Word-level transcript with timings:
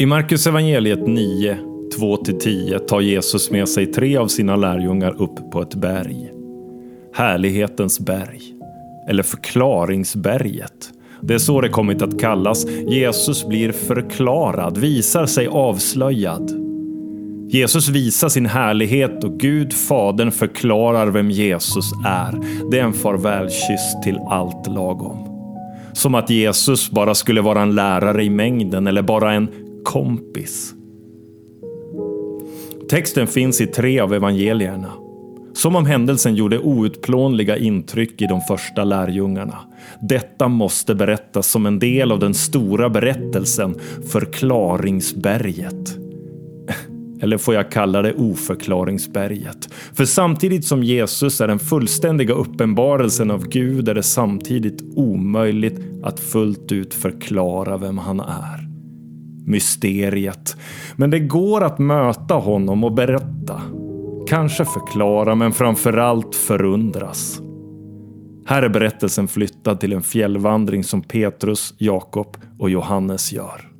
I 0.00 0.06
Markus 0.06 0.46
evangeliet 0.46 1.06
9, 1.06 1.58
2-10 1.98 2.78
tar 2.78 3.00
Jesus 3.00 3.50
med 3.50 3.68
sig 3.68 3.86
tre 3.86 4.16
av 4.16 4.28
sina 4.28 4.56
lärjungar 4.56 5.22
upp 5.22 5.50
på 5.52 5.62
ett 5.62 5.74
berg. 5.74 6.30
Härlighetens 7.14 8.00
berg, 8.00 8.40
eller 9.08 9.22
förklaringsberget. 9.22 10.90
Det 11.22 11.34
är 11.34 11.38
så 11.38 11.60
det 11.60 11.68
kommit 11.68 12.02
att 12.02 12.20
kallas. 12.20 12.66
Jesus 12.68 13.46
blir 13.46 13.72
förklarad, 13.72 14.78
visar 14.78 15.26
sig 15.26 15.46
avslöjad. 15.46 16.50
Jesus 17.48 17.88
visar 17.88 18.28
sin 18.28 18.46
härlighet 18.46 19.24
och 19.24 19.40
Gud, 19.40 19.72
Fadern, 19.72 20.30
förklarar 20.30 21.06
vem 21.06 21.30
Jesus 21.30 21.92
är. 22.06 22.34
Det 22.70 22.78
är 22.78 22.84
en 22.84 22.92
farvälkyss 22.92 23.96
till 24.04 24.18
allt 24.28 24.66
lagom. 24.66 25.24
Som 25.92 26.14
att 26.14 26.30
Jesus 26.30 26.90
bara 26.90 27.14
skulle 27.14 27.40
vara 27.40 27.62
en 27.62 27.74
lärare 27.74 28.24
i 28.24 28.30
mängden 28.30 28.86
eller 28.86 29.02
bara 29.02 29.32
en 29.32 29.48
kompis. 29.88 30.74
Texten 32.90 33.26
finns 33.26 33.60
i 33.60 33.66
tre 33.66 34.00
av 34.00 34.14
evangelierna. 34.14 34.92
Som 35.52 35.76
om 35.76 35.86
händelsen 35.86 36.34
gjorde 36.34 36.58
outplånliga 36.58 37.56
intryck 37.56 38.22
i 38.22 38.26
de 38.26 38.40
första 38.40 38.84
lärjungarna. 38.84 39.58
Detta 40.00 40.48
måste 40.48 40.94
berättas 40.94 41.50
som 41.50 41.66
en 41.66 41.78
del 41.78 42.12
av 42.12 42.18
den 42.18 42.34
stora 42.34 42.90
berättelsen 42.90 43.74
Förklaringsberget. 44.12 45.98
Eller 47.20 47.38
får 47.38 47.54
jag 47.54 47.70
kalla 47.70 48.02
det 48.02 48.14
oförklaringsberget? 48.14 49.68
För 49.94 50.04
samtidigt 50.04 50.64
som 50.64 50.84
Jesus 50.84 51.40
är 51.40 51.48
den 51.48 51.58
fullständiga 51.58 52.34
uppenbarelsen 52.34 53.30
av 53.30 53.48
Gud 53.48 53.88
är 53.88 53.94
det 53.94 54.02
samtidigt 54.02 54.82
omöjligt 54.96 55.80
att 56.02 56.20
fullt 56.20 56.72
ut 56.72 56.94
förklara 56.94 57.76
vem 57.76 57.98
han 57.98 58.20
är. 58.20 58.67
Mysteriet. 59.48 60.56
Men 60.96 61.10
det 61.10 61.18
går 61.18 61.64
att 61.64 61.78
möta 61.78 62.34
honom 62.34 62.84
och 62.84 62.92
berätta. 62.92 63.62
Kanske 64.28 64.64
förklara, 64.64 65.34
men 65.34 65.52
framförallt 65.52 66.34
förundras. 66.34 67.40
Här 68.46 68.62
är 68.62 68.68
berättelsen 68.68 69.28
flyttad 69.28 69.80
till 69.80 69.92
en 69.92 70.02
fjällvandring 70.02 70.84
som 70.84 71.02
Petrus, 71.02 71.74
Jakob 71.78 72.36
och 72.58 72.70
Johannes 72.70 73.32
gör. 73.32 73.70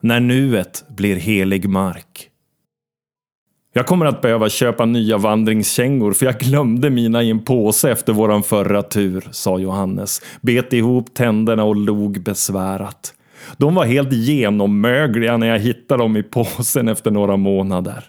När 0.00 0.20
nuet 0.20 0.84
blir 0.88 1.16
helig 1.16 1.68
mark. 1.68 2.29
Jag 3.72 3.86
kommer 3.86 4.06
att 4.06 4.22
behöva 4.22 4.48
köpa 4.48 4.84
nya 4.84 5.18
vandringskängor 5.18 6.12
för 6.12 6.26
jag 6.26 6.38
glömde 6.38 6.90
mina 6.90 7.22
i 7.22 7.30
en 7.30 7.44
påse 7.44 7.90
efter 7.90 8.12
våran 8.12 8.42
förra 8.42 8.82
tur, 8.82 9.28
sa 9.30 9.58
Johannes, 9.58 10.22
bet 10.40 10.72
ihop 10.72 11.14
tänderna 11.14 11.64
och 11.64 11.76
log 11.76 12.22
besvärat. 12.22 13.14
De 13.56 13.74
var 13.74 13.84
helt 13.84 14.12
genommögliga 14.12 15.36
när 15.36 15.46
jag 15.46 15.58
hittade 15.58 16.02
dem 16.02 16.16
i 16.16 16.22
påsen 16.22 16.88
efter 16.88 17.10
några 17.10 17.36
månader. 17.36 18.04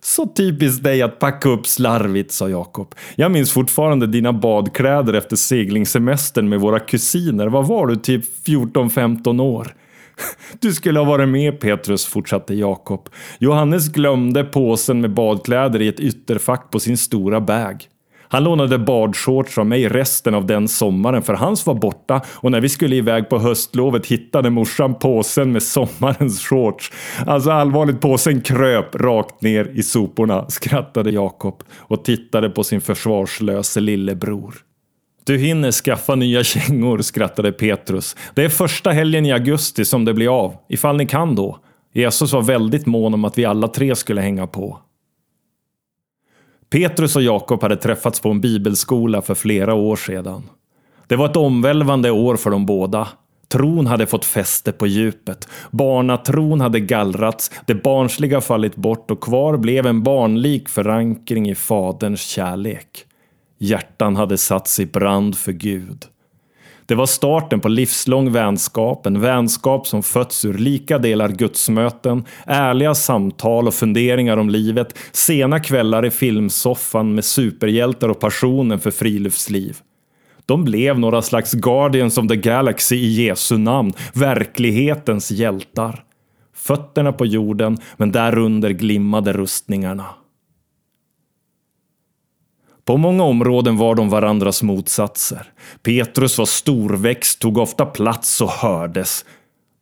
Så 0.00 0.26
typiskt 0.26 0.84
dig 0.84 1.02
att 1.02 1.18
packa 1.18 1.48
upp 1.48 1.66
slarvigt, 1.66 2.32
sa 2.32 2.48
Jakob. 2.48 2.94
Jag 3.14 3.30
minns 3.30 3.52
fortfarande 3.52 4.06
dina 4.06 4.32
badkläder 4.32 5.12
efter 5.12 5.36
seglingssemestern 5.36 6.48
med 6.48 6.60
våra 6.60 6.80
kusiner. 6.80 7.46
Vad 7.46 7.66
var 7.66 7.86
du, 7.86 7.96
typ 7.96 8.24
14-15 8.46 9.42
år? 9.42 9.74
Du 10.60 10.72
skulle 10.72 10.98
ha 10.98 11.06
varit 11.06 11.28
med 11.28 11.60
Petrus, 11.60 12.06
fortsatte 12.06 12.54
Jakob. 12.54 13.08
Johannes 13.38 13.88
glömde 13.88 14.44
påsen 14.44 15.00
med 15.00 15.14
badkläder 15.14 15.82
i 15.82 15.88
ett 15.88 16.00
ytterfack 16.00 16.70
på 16.70 16.80
sin 16.80 16.96
stora 16.96 17.40
bag. 17.40 17.88
Han 18.28 18.44
lånade 18.44 18.78
badshorts 18.78 19.58
av 19.58 19.66
mig 19.66 19.88
resten 19.88 20.34
av 20.34 20.46
den 20.46 20.68
sommaren 20.68 21.22
för 21.22 21.34
hans 21.34 21.66
var 21.66 21.74
borta 21.74 22.20
och 22.28 22.50
när 22.50 22.60
vi 22.60 22.68
skulle 22.68 22.96
iväg 22.96 23.28
på 23.28 23.38
höstlovet 23.38 24.06
hittade 24.06 24.50
morsan 24.50 24.94
påsen 24.94 25.52
med 25.52 25.62
sommarens 25.62 26.40
shorts. 26.40 26.92
Alltså 27.26 27.50
allvarligt, 27.50 28.00
påsen 28.00 28.40
kröp 28.40 28.94
rakt 28.94 29.42
ner 29.42 29.70
i 29.74 29.82
soporna, 29.82 30.48
skrattade 30.48 31.10
Jakob 31.10 31.62
och 31.76 32.04
tittade 32.04 32.50
på 32.50 32.64
sin 32.64 32.80
försvarslöse 32.80 33.80
lillebror. 33.80 34.54
Du 35.26 35.38
hinner 35.38 35.72
skaffa 35.72 36.14
nya 36.14 36.44
kängor, 36.44 36.98
skrattade 36.98 37.52
Petrus. 37.52 38.16
Det 38.34 38.44
är 38.44 38.48
första 38.48 38.90
helgen 38.90 39.26
i 39.26 39.32
augusti 39.32 39.84
som 39.84 40.04
det 40.04 40.14
blir 40.14 40.40
av, 40.40 40.56
ifall 40.68 40.96
ni 40.96 41.06
kan 41.06 41.34
då. 41.34 41.58
Jesus 41.92 42.32
var 42.32 42.42
väldigt 42.42 42.86
mån 42.86 43.14
om 43.14 43.24
att 43.24 43.38
vi 43.38 43.44
alla 43.44 43.68
tre 43.68 43.96
skulle 43.96 44.20
hänga 44.20 44.46
på. 44.46 44.78
Petrus 46.70 47.16
och 47.16 47.22
Jakob 47.22 47.62
hade 47.62 47.76
träffats 47.76 48.20
på 48.20 48.30
en 48.30 48.40
bibelskola 48.40 49.22
för 49.22 49.34
flera 49.34 49.74
år 49.74 49.96
sedan. 49.96 50.42
Det 51.06 51.16
var 51.16 51.26
ett 51.26 51.36
omvälvande 51.36 52.10
år 52.10 52.36
för 52.36 52.50
dem 52.50 52.66
båda. 52.66 53.08
Tron 53.48 53.86
hade 53.86 54.06
fått 54.06 54.24
fäste 54.24 54.72
på 54.72 54.86
djupet. 54.86 55.48
Barnatron 55.70 56.60
hade 56.60 56.80
gallrats, 56.80 57.50
det 57.64 57.74
barnsliga 57.74 58.40
fallit 58.40 58.76
bort 58.76 59.10
och 59.10 59.20
kvar 59.20 59.56
blev 59.56 59.86
en 59.86 60.02
barnlik 60.02 60.68
förankring 60.68 61.50
i 61.50 61.54
Faderns 61.54 62.20
kärlek. 62.20 63.05
Hjärtan 63.58 64.16
hade 64.16 64.38
satts 64.38 64.80
i 64.80 64.86
brand 64.86 65.36
för 65.36 65.52
Gud. 65.52 66.04
Det 66.86 66.94
var 66.94 67.06
starten 67.06 67.60
på 67.60 67.68
livslång 67.68 68.32
vänskap, 68.32 69.06
en 69.06 69.20
vänskap 69.20 69.86
som 69.86 70.02
fötts 70.02 70.44
ur 70.44 70.54
lika 70.54 70.98
delar 70.98 71.28
gudsmöten, 71.28 72.24
ärliga 72.46 72.94
samtal 72.94 73.66
och 73.66 73.74
funderingar 73.74 74.36
om 74.36 74.50
livet, 74.50 74.98
sena 75.12 75.60
kvällar 75.60 76.06
i 76.06 76.10
filmsoffan 76.10 77.14
med 77.14 77.24
superhjältar 77.24 78.08
och 78.08 78.20
passionen 78.20 78.80
för 78.80 78.90
friluftsliv. 78.90 79.76
De 80.46 80.64
blev 80.64 80.98
några 80.98 81.22
slags 81.22 81.52
Guardians 81.52 82.18
of 82.18 82.28
the 82.28 82.36
Galaxy 82.36 82.96
i 82.96 83.24
Jesu 83.24 83.58
namn, 83.58 83.92
verklighetens 84.14 85.30
hjältar. 85.30 86.04
Fötterna 86.54 87.12
på 87.12 87.26
jorden, 87.26 87.78
men 87.96 88.12
därunder 88.12 88.70
glimmade 88.70 89.32
rustningarna. 89.32 90.06
På 92.86 92.96
många 92.96 93.24
områden 93.24 93.76
var 93.76 93.94
de 93.94 94.08
varandras 94.08 94.62
motsatser. 94.62 95.52
Petrus 95.82 96.38
var 96.38 96.44
storväxt, 96.44 97.38
tog 97.38 97.58
ofta 97.58 97.86
plats 97.86 98.40
och 98.40 98.50
hördes. 98.50 99.24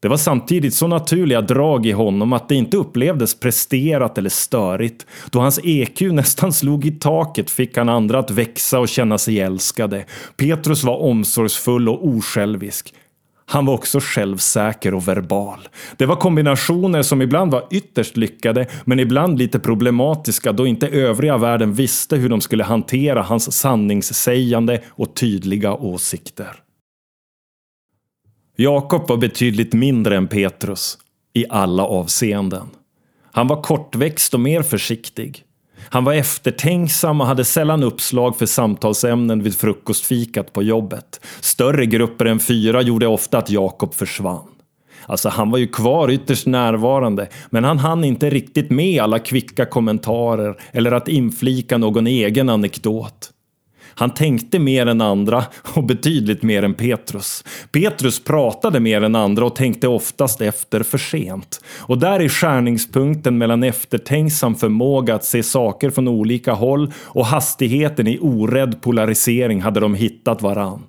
Det 0.01 0.09
var 0.09 0.17
samtidigt 0.17 0.75
så 0.75 0.87
naturliga 0.87 1.41
drag 1.41 1.87
i 1.87 1.93
honom 1.93 2.33
att 2.33 2.49
det 2.49 2.55
inte 2.55 2.77
upplevdes 2.77 3.41
presterat 3.41 4.19
eller 4.19 4.31
störigt. 4.31 5.07
Då 5.31 5.41
hans 5.41 5.61
EQ 5.65 6.01
nästan 6.01 6.53
slog 6.53 6.87
i 6.87 6.91
taket 6.91 7.51
fick 7.51 7.77
han 7.77 7.89
andra 7.89 8.19
att 8.19 8.31
växa 8.31 8.79
och 8.79 8.89
känna 8.89 9.19
sig 9.19 9.41
älskade. 9.41 10.05
Petrus 10.37 10.85
var 10.85 10.97
omsorgsfull 10.97 11.89
och 11.89 12.09
osjälvisk. 12.09 12.95
Han 13.47 13.67
var 13.67 13.75
också 13.75 13.99
självsäker 14.03 14.95
och 14.95 15.09
verbal. 15.09 15.69
Det 15.97 16.07
var 16.07 16.17
kombinationer 16.17 17.03
som 17.03 17.23
ibland 17.23 17.53
var 17.53 17.67
ytterst 17.71 18.17
lyckade, 18.17 18.67
men 18.85 19.01
ibland 19.01 19.39
lite 19.39 19.59
problematiska 19.59 20.53
då 20.53 20.67
inte 20.67 20.89
övriga 20.89 21.37
världen 21.37 21.73
visste 21.73 22.17
hur 22.17 22.29
de 22.29 22.41
skulle 22.41 22.65
hantera 22.65 23.23
hans 23.23 23.53
sanningssägande 23.53 24.81
och 24.89 25.17
tydliga 25.17 25.75
åsikter. 25.75 26.65
Jakob 28.57 29.09
var 29.09 29.17
betydligt 29.17 29.73
mindre 29.73 30.17
än 30.17 30.29
Petrus, 30.29 30.99
i 31.33 31.45
alla 31.49 31.83
avseenden. 31.83 32.67
Han 33.33 33.49
var 33.49 33.63
kortväxt 33.63 34.35
och 34.35 34.41
mer 34.41 34.63
försiktig. 34.63 35.45
Han 35.91 36.05
var 36.05 36.15
eftertänksam 36.15 37.21
och 37.21 37.27
hade 37.27 37.45
sällan 37.45 37.83
uppslag 37.83 38.37
för 38.37 38.47
samtalsämnen 38.47 39.43
vid 39.43 39.57
frukostfikat 39.57 40.53
på 40.53 40.63
jobbet. 40.63 41.21
Större 41.41 41.87
grupper 41.87 42.25
än 42.25 42.41
fyra 42.41 42.83
gjorde 42.83 43.07
ofta 43.07 43.39
att 43.39 43.51
Jakob 43.51 43.95
försvann. 43.95 44.49
Alltså 45.07 45.29
han 45.29 45.51
var 45.51 45.59
ju 45.59 45.67
kvar 45.67 46.11
ytterst 46.11 46.47
närvarande, 46.47 47.29
men 47.51 47.65
han 47.65 47.79
hann 47.79 48.05
inte 48.05 48.31
riktigt 48.31 48.71
med 48.71 49.03
alla 49.03 49.19
kvicka 49.19 49.67
kommentarer 49.67 50.57
eller 50.73 50.93
att 50.93 51.09
inflika 51.09 51.79
någon 51.79 52.07
egen 52.07 52.49
anekdot. 52.49 53.34
Han 53.95 54.15
tänkte 54.15 54.59
mer 54.59 54.87
än 54.87 55.01
andra 55.01 55.45
och 55.75 55.85
betydligt 55.85 56.43
mer 56.43 56.63
än 56.63 56.75
Petrus. 56.75 57.45
Petrus 57.73 58.25
pratade 58.25 58.81
mer 58.81 59.03
än 59.03 59.15
andra 59.15 59.45
och 59.45 59.57
tänkte 59.57 59.89
oftast 59.89 60.41
efter 60.41 60.83
för 60.83 60.99
sent. 60.99 61.61
Och 61.79 61.99
där 61.99 62.21
är 62.21 62.29
skärningspunkten 62.29 63.39
mellan 63.39 63.63
eftertänksam 63.63 64.55
förmåga 64.55 65.15
att 65.15 65.25
se 65.25 65.43
saker 65.43 65.91
från 65.91 66.09
olika 66.09 66.53
håll 66.53 66.93
och 66.97 67.27
hastigheten 67.27 68.07
i 68.07 68.19
orädd 68.21 68.83
polarisering 68.83 69.63
hade 69.63 69.81
de 69.81 69.95
hittat 69.95 70.43
varann. 70.43 70.83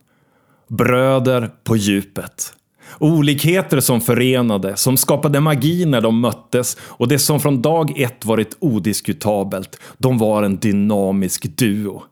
Bröder 0.68 1.50
på 1.63 1.75
djupet. 1.75 2.54
Olikheter 3.00 3.80
som 3.80 4.01
förenade, 4.01 4.75
som 4.75 4.98
skapade 4.98 5.40
magi 5.40 5.86
när 5.86 6.01
de 6.01 6.19
möttes 6.19 6.78
och 6.81 7.08
det 7.08 7.19
som 7.19 7.40
från 7.40 7.62
dag 7.62 8.00
ett 8.01 8.25
varit 8.25 8.58
odiskutabelt. 8.60 9.80
De 9.98 10.18
var 10.18 10.44
en 10.44 10.58
dynamisk 10.58 11.58
duo. 11.58 12.04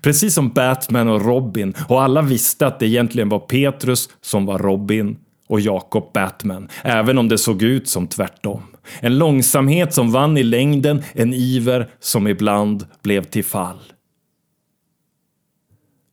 Precis 0.00 0.34
som 0.34 0.48
Batman 0.48 1.08
och 1.08 1.24
Robin 1.24 1.74
och 1.88 2.02
alla 2.02 2.22
visste 2.22 2.66
att 2.66 2.80
det 2.80 2.86
egentligen 2.86 3.28
var 3.28 3.38
Petrus 3.38 4.08
som 4.20 4.46
var 4.46 4.58
Robin 4.58 5.16
och 5.48 5.60
Jakob 5.60 6.12
Batman, 6.14 6.68
även 6.82 7.18
om 7.18 7.28
det 7.28 7.38
såg 7.38 7.62
ut 7.62 7.88
som 7.88 8.06
tvärtom. 8.06 8.62
En 9.00 9.18
långsamhet 9.18 9.94
som 9.94 10.12
vann 10.12 10.36
i 10.36 10.42
längden, 10.42 11.02
en 11.12 11.34
iver 11.34 11.88
som 12.00 12.26
ibland 12.26 12.86
blev 13.02 13.24
till 13.24 13.44
fall. 13.44 13.78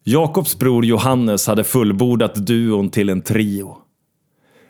Jakobs 0.03 0.59
bror 0.59 0.85
Johannes 0.85 1.47
hade 1.47 1.63
fullbordat 1.63 2.47
duon 2.47 2.89
till 2.89 3.09
en 3.09 3.21
trio. 3.21 3.77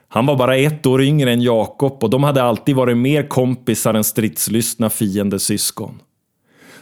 Han 0.07 0.25
var 0.25 0.37
bara 0.37 0.57
ett 0.57 0.85
år 0.85 1.01
yngre 1.01 1.31
än 1.31 1.41
Jakob 1.41 2.03
och 2.03 2.09
de 2.09 2.23
hade 2.23 2.43
alltid 2.43 2.75
varit 2.75 2.97
mer 2.97 3.27
kompisar 3.27 3.93
än 3.93 4.03
stridslystna 4.03 4.89
fiendesyskon. 4.89 6.01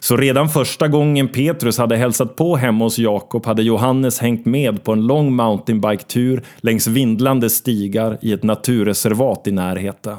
Så 0.03 0.17
redan 0.17 0.49
första 0.49 0.87
gången 0.87 1.27
Petrus 1.27 1.77
hade 1.77 1.97
hälsat 1.97 2.35
på 2.35 2.55
hemma 2.55 2.85
hos 2.85 2.99
Jakob 2.99 3.45
hade 3.45 3.63
Johannes 3.63 4.19
hängt 4.19 4.45
med 4.45 4.83
på 4.83 4.91
en 4.91 5.07
lång 5.07 5.35
mountainbike-tur 5.35 6.43
längs 6.57 6.87
vindlande 6.87 7.49
stigar 7.49 8.17
i 8.21 8.33
ett 8.33 8.43
naturreservat 8.43 9.47
i 9.47 9.51
närheten. 9.51 10.17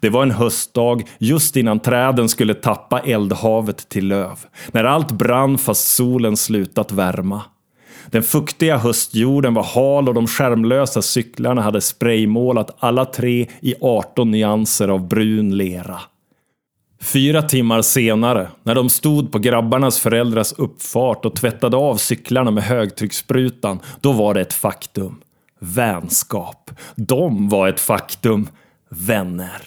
Det 0.00 0.10
var 0.10 0.22
en 0.22 0.30
höstdag 0.30 1.02
just 1.18 1.56
innan 1.56 1.80
träden 1.80 2.28
skulle 2.28 2.54
tappa 2.54 3.00
eldhavet 3.00 3.88
till 3.88 4.08
löv. 4.08 4.38
När 4.72 4.84
allt 4.84 5.12
brann 5.12 5.58
fast 5.58 5.94
solen 5.94 6.36
slutat 6.36 6.92
värma. 6.92 7.42
Den 8.06 8.22
fuktiga 8.22 8.76
höstjorden 8.76 9.54
var 9.54 9.64
hal 9.64 10.08
och 10.08 10.14
de 10.14 10.26
skärmlösa 10.26 11.02
cyklarna 11.02 11.62
hade 11.62 11.80
spraymålat 11.80 12.76
alla 12.78 13.04
tre 13.04 13.46
i 13.60 13.74
18 13.80 14.30
nyanser 14.30 14.88
av 14.88 15.08
brun 15.08 15.56
lera. 15.56 16.00
Fyra 17.02 17.42
timmar 17.42 17.82
senare, 17.82 18.48
när 18.62 18.74
de 18.74 18.90
stod 18.90 19.32
på 19.32 19.38
grabbarnas 19.38 19.98
föräldrars 19.98 20.52
uppfart 20.52 21.24
och 21.24 21.36
tvättade 21.36 21.76
av 21.76 21.96
cyklarna 21.96 22.50
med 22.50 22.64
högtryckssprutan, 22.64 23.80
då 24.00 24.12
var 24.12 24.34
det 24.34 24.40
ett 24.40 24.52
faktum. 24.52 25.20
Vänskap. 25.58 26.70
De 26.96 27.48
var 27.48 27.68
ett 27.68 27.80
faktum. 27.80 28.48
Vänner. 28.88 29.62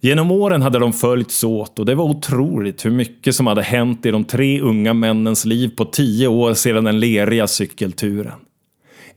Genom 0.00 0.30
åren 0.30 0.62
hade 0.62 0.78
de 0.78 0.92
följts 0.92 1.44
åt 1.44 1.78
och 1.78 1.86
det 1.86 1.94
var 1.94 2.04
otroligt 2.04 2.84
hur 2.84 2.90
mycket 2.90 3.34
som 3.34 3.46
hade 3.46 3.62
hänt 3.62 4.06
i 4.06 4.10
de 4.10 4.24
tre 4.24 4.60
unga 4.60 4.94
männens 4.94 5.44
liv 5.44 5.68
på 5.76 5.84
tio 5.84 6.28
år 6.28 6.54
sedan 6.54 6.84
den 6.84 7.00
leriga 7.00 7.46
cykelturen. 7.46 8.45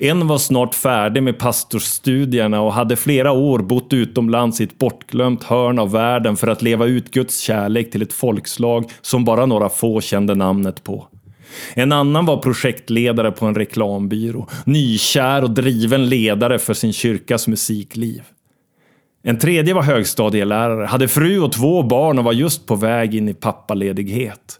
En 0.01 0.27
var 0.27 0.37
snart 0.37 0.75
färdig 0.75 1.23
med 1.23 1.39
pastorsstudierna 1.39 2.61
och 2.61 2.73
hade 2.73 2.95
flera 2.95 3.31
år 3.31 3.59
bott 3.59 3.93
utomlands 3.93 4.61
i 4.61 4.63
ett 4.63 4.77
bortglömt 4.77 5.43
hörn 5.43 5.79
av 5.79 5.91
världen 5.91 6.37
för 6.37 6.47
att 6.47 6.61
leva 6.61 6.85
ut 6.85 7.11
Guds 7.11 7.39
kärlek 7.39 7.91
till 7.91 8.01
ett 8.01 8.13
folkslag 8.13 8.91
som 9.01 9.25
bara 9.25 9.45
några 9.45 9.69
få 9.69 10.01
kände 10.01 10.35
namnet 10.35 10.83
på. 10.83 11.07
En 11.73 11.91
annan 11.91 12.25
var 12.25 12.37
projektledare 12.37 13.31
på 13.31 13.45
en 13.45 13.55
reklambyrå, 13.55 14.47
nykär 14.65 15.43
och 15.43 15.51
driven 15.51 16.09
ledare 16.09 16.59
för 16.59 16.73
sin 16.73 16.93
kyrkas 16.93 17.47
musikliv. 17.47 18.21
En 19.23 19.39
tredje 19.39 19.73
var 19.73 19.83
högstadielärare, 19.83 20.85
hade 20.85 21.07
fru 21.07 21.39
och 21.39 21.51
två 21.51 21.83
barn 21.83 22.19
och 22.19 22.25
var 22.25 22.33
just 22.33 22.65
på 22.65 22.75
väg 22.75 23.15
in 23.15 23.29
i 23.29 23.33
pappaledighet. 23.33 24.59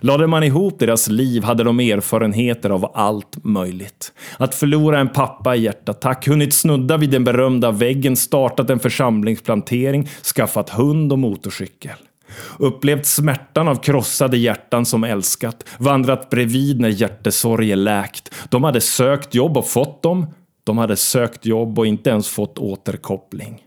Lade 0.00 0.26
man 0.26 0.42
ihop 0.42 0.78
deras 0.78 1.08
liv 1.08 1.44
hade 1.44 1.64
de 1.64 1.80
erfarenheter 1.80 2.70
av 2.70 2.90
allt 2.94 3.44
möjligt. 3.44 4.12
Att 4.36 4.54
förlora 4.54 5.00
en 5.00 5.08
pappa 5.08 5.56
i 5.56 5.60
hjärtattack, 5.60 6.28
hunnit 6.28 6.54
snudda 6.54 6.96
vid 6.96 7.10
den 7.10 7.24
berömda 7.24 7.70
väggen, 7.70 8.16
startat 8.16 8.70
en 8.70 8.78
församlingsplantering, 8.78 10.08
skaffat 10.34 10.70
hund 10.70 11.12
och 11.12 11.18
motorcykel. 11.18 11.96
Upplevt 12.58 13.06
smärtan 13.06 13.68
av 13.68 13.76
krossade 13.76 14.36
hjärtan 14.36 14.86
som 14.86 15.04
älskat, 15.04 15.64
vandrat 15.78 16.30
bredvid 16.30 16.80
när 16.80 16.88
hjärtesorger 16.88 17.76
läkt. 17.76 18.34
De 18.48 18.64
hade 18.64 18.80
sökt 18.80 19.34
jobb 19.34 19.56
och 19.56 19.68
fått 19.68 20.02
dem. 20.02 20.26
De 20.64 20.78
hade 20.78 20.96
sökt 20.96 21.46
jobb 21.46 21.78
och 21.78 21.86
inte 21.86 22.10
ens 22.10 22.28
fått 22.28 22.58
återkoppling. 22.58 23.60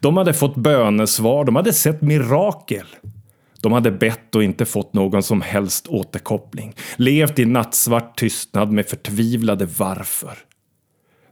De 0.00 0.16
hade 0.16 0.34
fått 0.34 0.56
bönesvar, 0.56 1.44
de 1.44 1.56
hade 1.56 1.72
sett 1.72 2.02
mirakel. 2.02 2.86
De 3.62 3.72
hade 3.72 3.90
bett 3.90 4.34
och 4.34 4.44
inte 4.44 4.64
fått 4.64 4.94
någon 4.94 5.22
som 5.22 5.40
helst 5.40 5.86
återkoppling. 5.88 6.74
Levt 6.96 7.38
i 7.38 7.44
nattsvart 7.44 8.18
tystnad 8.18 8.72
med 8.72 8.86
förtvivlade 8.86 9.68
varför. 9.78 10.38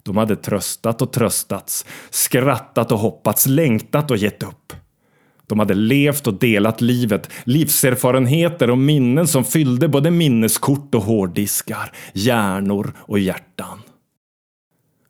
De 0.03 0.17
hade 0.17 0.37
tröstat 0.37 1.03
och 1.03 1.13
tröstats, 1.13 1.87
skrattat 2.11 2.93
och 2.93 2.99
hoppats, 2.99 3.47
längtat 3.47 4.11
och 4.11 4.17
gett 4.17 4.43
upp. 4.43 4.73
De 5.47 5.59
hade 5.59 5.75
levt 5.75 6.27
och 6.27 6.35
delat 6.35 6.81
livet, 6.81 7.31
livserfarenheter 7.45 8.71
och 8.71 8.79
minnen 8.79 9.27
som 9.27 9.45
fyllde 9.45 9.89
både 9.89 10.11
minneskort 10.11 10.95
och 10.95 11.03
hårddiskar, 11.03 11.93
hjärnor 12.13 12.93
och 12.97 13.19
hjärtan. 13.19 13.83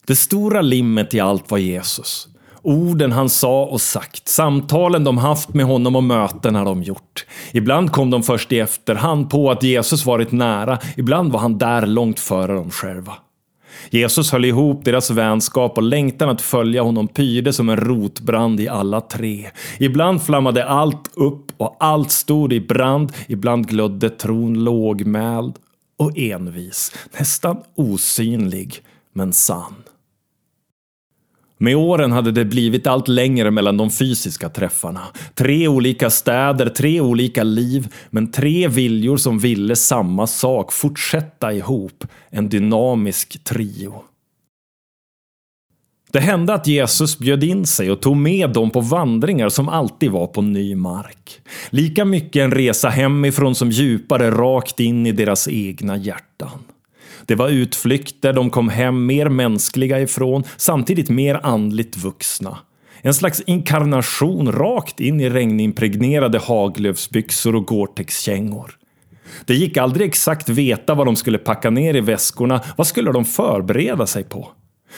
Det 0.06 0.16
stora 0.16 0.62
limmet 0.62 1.14
i 1.14 1.20
allt 1.20 1.50
var 1.50 1.58
Jesus. 1.58 2.28
Orden 2.66 3.12
han 3.12 3.28
sa 3.28 3.64
och 3.64 3.80
sagt, 3.80 4.28
samtalen 4.28 5.04
de 5.04 5.18
haft 5.18 5.54
med 5.54 5.66
honom 5.66 5.96
och 5.96 6.04
mötena 6.04 6.64
de 6.64 6.82
gjort. 6.82 7.26
Ibland 7.52 7.92
kom 7.92 8.10
de 8.10 8.22
först 8.22 8.52
i 8.52 8.58
efterhand 8.58 9.30
på 9.30 9.50
att 9.50 9.62
Jesus 9.62 10.06
varit 10.06 10.32
nära, 10.32 10.78
ibland 10.96 11.32
var 11.32 11.40
han 11.40 11.58
där 11.58 11.86
långt 11.86 12.20
före 12.20 12.54
dem 12.54 12.70
själva. 12.70 13.12
Jesus 13.90 14.32
höll 14.32 14.44
ihop 14.44 14.84
deras 14.84 15.10
vänskap 15.10 15.76
och 15.76 15.82
längtan 15.82 16.28
att 16.28 16.40
följa 16.40 16.82
honom 16.82 17.08
pyrde 17.08 17.52
som 17.52 17.68
en 17.68 17.76
rotbrand 17.76 18.60
i 18.60 18.68
alla 18.68 19.00
tre. 19.00 19.50
Ibland 19.78 20.22
flammade 20.22 20.64
allt 20.64 21.10
upp 21.14 21.52
och 21.56 21.76
allt 21.80 22.10
stod 22.10 22.52
i 22.52 22.60
brand, 22.60 23.12
ibland 23.28 23.68
glödde 23.68 24.10
tron 24.10 24.64
lågmäld 24.64 25.54
och 25.98 26.18
envis, 26.18 26.92
nästan 27.18 27.56
osynlig, 27.74 28.82
men 29.12 29.32
sann. 29.32 29.85
Med 31.58 31.76
åren 31.76 32.12
hade 32.12 32.32
det 32.32 32.44
blivit 32.44 32.86
allt 32.86 33.08
längre 33.08 33.50
mellan 33.50 33.76
de 33.76 33.90
fysiska 33.90 34.48
träffarna. 34.48 35.02
Tre 35.34 35.68
olika 35.68 36.10
städer, 36.10 36.68
tre 36.68 37.00
olika 37.00 37.42
liv, 37.42 37.88
men 38.10 38.30
tre 38.30 38.68
viljor 38.68 39.16
som 39.16 39.38
ville 39.38 39.76
samma 39.76 40.26
sak, 40.26 40.72
fortsätta 40.72 41.52
ihop. 41.52 42.04
En 42.30 42.48
dynamisk 42.48 43.44
trio. 43.44 44.02
Det 46.12 46.20
hände 46.20 46.54
att 46.54 46.66
Jesus 46.66 47.18
bjöd 47.18 47.44
in 47.44 47.66
sig 47.66 47.90
och 47.90 48.00
tog 48.00 48.16
med 48.16 48.50
dem 48.50 48.70
på 48.70 48.80
vandringar 48.80 49.48
som 49.48 49.68
alltid 49.68 50.10
var 50.10 50.26
på 50.26 50.42
ny 50.42 50.74
mark. 50.74 51.40
Lika 51.70 52.04
mycket 52.04 52.40
en 52.40 52.50
resa 52.50 52.88
hemifrån 52.88 53.54
som 53.54 53.70
djupare 53.70 54.30
rakt 54.30 54.80
in 54.80 55.06
i 55.06 55.12
deras 55.12 55.48
egna 55.48 55.96
hjärtan. 55.96 56.58
Det 57.26 57.34
var 57.34 57.48
utflykter 57.48 58.32
de 58.32 58.50
kom 58.50 58.68
hem 58.68 59.06
mer 59.06 59.28
mänskliga 59.28 60.00
ifrån, 60.00 60.44
samtidigt 60.56 61.10
mer 61.10 61.40
andligt 61.42 61.96
vuxna. 61.96 62.58
En 63.02 63.14
slags 63.14 63.40
inkarnation 63.40 64.52
rakt 64.52 65.00
in 65.00 65.20
i 65.20 65.30
regnimpregnerade 65.30 66.38
haglövsbyxor 66.38 67.56
och 67.56 67.66
Gore-Tex-kängor. 67.66 68.70
Det 69.44 69.54
gick 69.54 69.76
aldrig 69.76 70.08
exakt 70.08 70.48
veta 70.48 70.94
vad 70.94 71.06
de 71.06 71.16
skulle 71.16 71.38
packa 71.38 71.70
ner 71.70 71.96
i 71.96 72.00
väskorna. 72.00 72.60
Vad 72.76 72.86
skulle 72.86 73.12
de 73.12 73.24
förbereda 73.24 74.06
sig 74.06 74.24
på? 74.24 74.48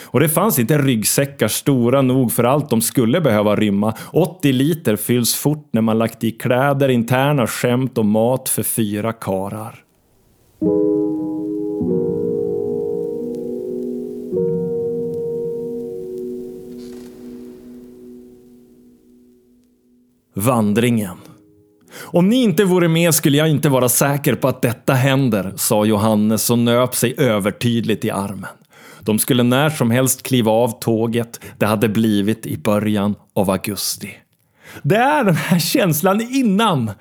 Och 0.05 0.19
det 0.19 0.29
fanns 0.29 0.59
inte 0.59 0.77
ryggsäckar 0.77 1.47
stora 1.47 2.01
nog 2.01 2.31
för 2.31 2.43
allt 2.43 2.69
de 2.69 2.81
skulle 2.81 3.21
behöva 3.21 3.55
rymma. 3.55 3.93
80 4.11 4.51
liter 4.51 4.95
fylls 4.95 5.35
fort 5.35 5.69
när 5.71 5.81
man 5.81 5.97
lagt 5.97 6.23
i 6.23 6.31
kläder, 6.31 6.89
interna 6.89 7.47
skämt 7.47 7.97
och 7.97 8.05
mat 8.05 8.49
för 8.49 8.63
fyra 8.63 9.13
karar. 9.13 9.83
Vandringen. 20.35 21.17
Om 22.01 22.29
ni 22.29 22.43
inte 22.43 22.63
vore 22.63 22.87
med 22.87 23.13
skulle 23.15 23.37
jag 23.37 23.49
inte 23.49 23.69
vara 23.69 23.89
säker 23.89 24.35
på 24.35 24.47
att 24.47 24.61
detta 24.61 24.93
händer, 24.93 25.53
sa 25.55 25.85
Johannes 25.85 26.49
och 26.49 26.59
nöp 26.59 26.95
sig 26.95 27.15
övertydligt 27.17 28.05
i 28.05 28.11
armen. 28.11 28.49
De 29.01 29.19
skulle 29.19 29.43
när 29.43 29.69
som 29.69 29.91
helst 29.91 30.23
kliva 30.23 30.51
av 30.51 30.79
tåget. 30.79 31.39
Det 31.57 31.65
hade 31.65 31.89
blivit 31.89 32.45
i 32.45 32.57
början 32.57 33.15
av 33.35 33.49
augusti. 33.49 34.09
Det 34.83 34.95
är 34.95 35.23
den 35.23 35.35
här 35.35 35.59
känslan 35.59 36.21
innan. 36.21 36.91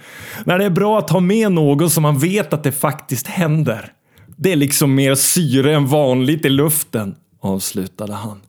När 0.44 0.58
det 0.58 0.64
är 0.64 0.70
bra 0.70 0.98
att 0.98 1.10
ha 1.10 1.20
med 1.20 1.52
något 1.52 1.92
som 1.92 2.02
man 2.02 2.18
vet 2.18 2.52
att 2.52 2.64
det 2.64 2.72
faktiskt 2.72 3.26
händer. 3.26 3.92
Det 4.36 4.52
är 4.52 4.56
liksom 4.56 4.94
mer 4.94 5.14
syre 5.14 5.74
än 5.74 5.86
vanligt 5.86 6.44
i 6.44 6.48
luften, 6.48 7.14
avslutade 7.40 8.14
han. 8.14 8.40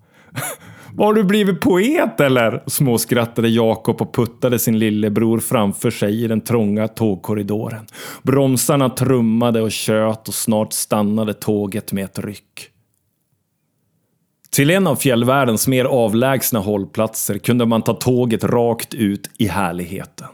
Har 0.99 1.13
du 1.13 1.23
blivit 1.23 1.61
poet 1.61 2.19
eller? 2.19 2.63
Småskrattade 2.65 3.49
Jakob 3.49 4.01
och 4.01 4.15
puttade 4.15 4.59
sin 4.59 4.79
lillebror 4.79 5.39
framför 5.39 5.91
sig 5.91 6.23
i 6.23 6.27
den 6.27 6.41
trånga 6.41 6.87
tågkorridoren. 6.87 7.85
Bromsarna 8.23 8.89
trummade 8.89 9.61
och 9.61 9.71
tjöt 9.71 10.27
och 10.27 10.33
snart 10.33 10.73
stannade 10.73 11.33
tåget 11.33 11.91
med 11.91 12.05
ett 12.05 12.19
ryck. 12.19 12.69
Till 14.49 14.69
en 14.69 14.87
av 14.87 14.95
fjällvärldens 14.95 15.67
mer 15.67 15.85
avlägsna 15.85 16.59
hållplatser 16.59 17.37
kunde 17.37 17.65
man 17.65 17.81
ta 17.81 17.93
tåget 17.93 18.43
rakt 18.43 18.93
ut 18.93 19.29
i 19.37 19.47
härligheten. 19.47 20.27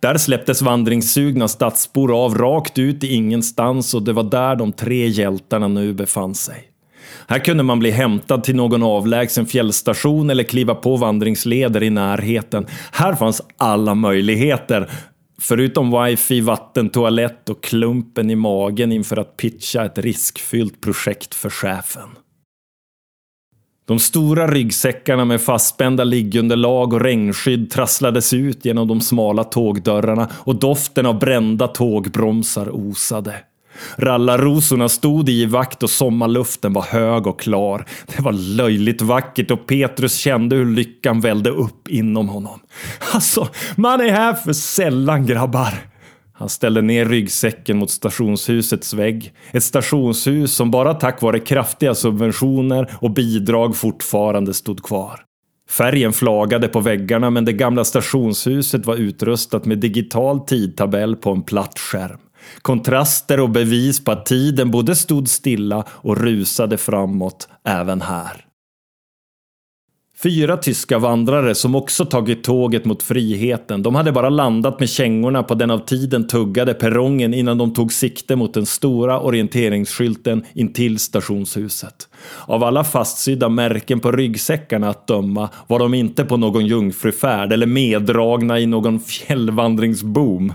Där 0.00 0.16
släpptes 0.18 0.62
vandringssugna 0.62 1.48
stadsbor 1.48 2.24
av 2.24 2.34
rakt 2.34 2.78
ut 2.78 3.04
i 3.04 3.14
ingenstans 3.14 3.94
och 3.94 4.02
det 4.02 4.12
var 4.12 4.24
där 4.24 4.56
de 4.56 4.72
tre 4.72 5.06
hjältarna 5.06 5.68
nu 5.68 5.92
befann 5.92 6.34
sig. 6.34 6.69
Här 7.30 7.38
kunde 7.38 7.62
man 7.62 7.78
bli 7.78 7.90
hämtad 7.90 8.44
till 8.44 8.56
någon 8.56 8.82
avlägsen 8.82 9.46
fjällstation 9.46 10.30
eller 10.30 10.44
kliva 10.44 10.74
på 10.74 10.96
vandringsleder 10.96 11.82
i 11.82 11.90
närheten. 11.90 12.66
Här 12.92 13.14
fanns 13.14 13.42
alla 13.56 13.94
möjligheter. 13.94 14.90
Förutom 15.40 16.04
wifi, 16.04 16.40
vatten, 16.40 16.90
toalett 16.90 17.48
och 17.48 17.62
klumpen 17.62 18.30
i 18.30 18.34
magen 18.34 18.92
inför 18.92 19.16
att 19.16 19.36
pitcha 19.36 19.84
ett 19.84 19.98
riskfyllt 19.98 20.80
projekt 20.80 21.34
för 21.34 21.50
chefen. 21.50 22.08
De 23.86 23.98
stora 23.98 24.48
ryggsäckarna 24.48 25.24
med 25.24 25.40
fastspända 25.40 26.04
liggunderlag 26.04 26.92
och 26.92 27.00
regnskydd 27.00 27.70
trasslades 27.70 28.32
ut 28.32 28.64
genom 28.64 28.88
de 28.88 29.00
smala 29.00 29.44
tågdörrarna 29.44 30.28
och 30.34 30.56
doften 30.56 31.06
av 31.06 31.18
brända 31.18 31.68
tågbromsar 31.68 32.70
osade. 32.70 33.34
Rallarrosorna 33.96 34.88
stod 34.88 35.28
i 35.28 35.46
vakt 35.46 35.82
och 35.82 35.90
sommarluften 35.90 36.72
var 36.72 36.82
hög 36.82 37.26
och 37.26 37.40
klar. 37.40 37.86
Det 38.16 38.22
var 38.22 38.32
löjligt 38.32 39.02
vackert 39.02 39.50
och 39.50 39.66
Petrus 39.66 40.16
kände 40.16 40.56
hur 40.56 40.66
lyckan 40.66 41.20
vällde 41.20 41.50
upp 41.50 41.88
inom 41.88 42.28
honom. 42.28 42.60
Alltså, 43.12 43.48
man 43.76 44.00
är 44.00 44.12
här 44.12 44.34
för 44.34 44.52
sällan 44.52 45.26
grabbar. 45.26 45.90
Han 46.40 46.48
ställde 46.48 46.82
ner 46.82 47.04
ryggsäcken 47.04 47.78
mot 47.78 47.90
stationshusets 47.90 48.94
vägg. 48.94 49.32
Ett 49.52 49.64
stationshus 49.64 50.54
som 50.54 50.70
bara 50.70 50.94
tack 50.94 51.22
vare 51.22 51.38
kraftiga 51.38 51.94
subventioner 51.94 52.90
och 53.00 53.10
bidrag 53.10 53.76
fortfarande 53.76 54.54
stod 54.54 54.82
kvar. 54.82 55.20
Färgen 55.70 56.12
flagade 56.12 56.68
på 56.68 56.80
väggarna 56.80 57.30
men 57.30 57.44
det 57.44 57.52
gamla 57.52 57.84
stationshuset 57.84 58.86
var 58.86 58.96
utrustat 58.96 59.64
med 59.64 59.78
digital 59.78 60.40
tidtabell 60.40 61.16
på 61.16 61.30
en 61.30 61.42
platt 61.42 61.78
skärm. 61.78 62.18
Kontraster 62.62 63.40
och 63.40 63.50
bevis 63.50 64.04
på 64.04 64.12
att 64.12 64.26
tiden 64.26 64.70
både 64.70 64.96
stod 64.96 65.28
stilla 65.28 65.84
och 65.90 66.16
rusade 66.16 66.78
framåt 66.78 67.48
även 67.64 68.02
här. 68.02 68.46
Fyra 70.22 70.56
tyska 70.56 70.98
vandrare 70.98 71.54
som 71.54 71.74
också 71.74 72.04
tagit 72.04 72.44
tåget 72.44 72.84
mot 72.84 73.02
friheten. 73.02 73.82
De 73.82 73.94
hade 73.94 74.12
bara 74.12 74.28
landat 74.28 74.80
med 74.80 74.88
kängorna 74.88 75.42
på 75.42 75.54
den 75.54 75.70
av 75.70 75.78
tiden 75.78 76.26
tuggade 76.26 76.74
perrongen 76.74 77.34
innan 77.34 77.58
de 77.58 77.74
tog 77.74 77.92
sikte 77.92 78.36
mot 78.36 78.54
den 78.54 78.66
stora 78.66 79.20
orienteringsskylten 79.20 80.44
intill 80.54 80.98
stationshuset. 80.98 82.08
Av 82.46 82.64
alla 82.64 82.84
fastsydda 82.84 83.48
märken 83.48 84.00
på 84.00 84.12
ryggsäckarna 84.12 84.88
att 84.88 85.06
döma 85.06 85.48
var 85.66 85.78
de 85.78 85.94
inte 85.94 86.24
på 86.24 86.36
någon 86.36 86.66
jungfrufärd 86.66 87.52
eller 87.52 87.66
meddragna 87.66 88.60
i 88.60 88.66
någon 88.66 89.00
fjällvandringsboom. 89.00 90.52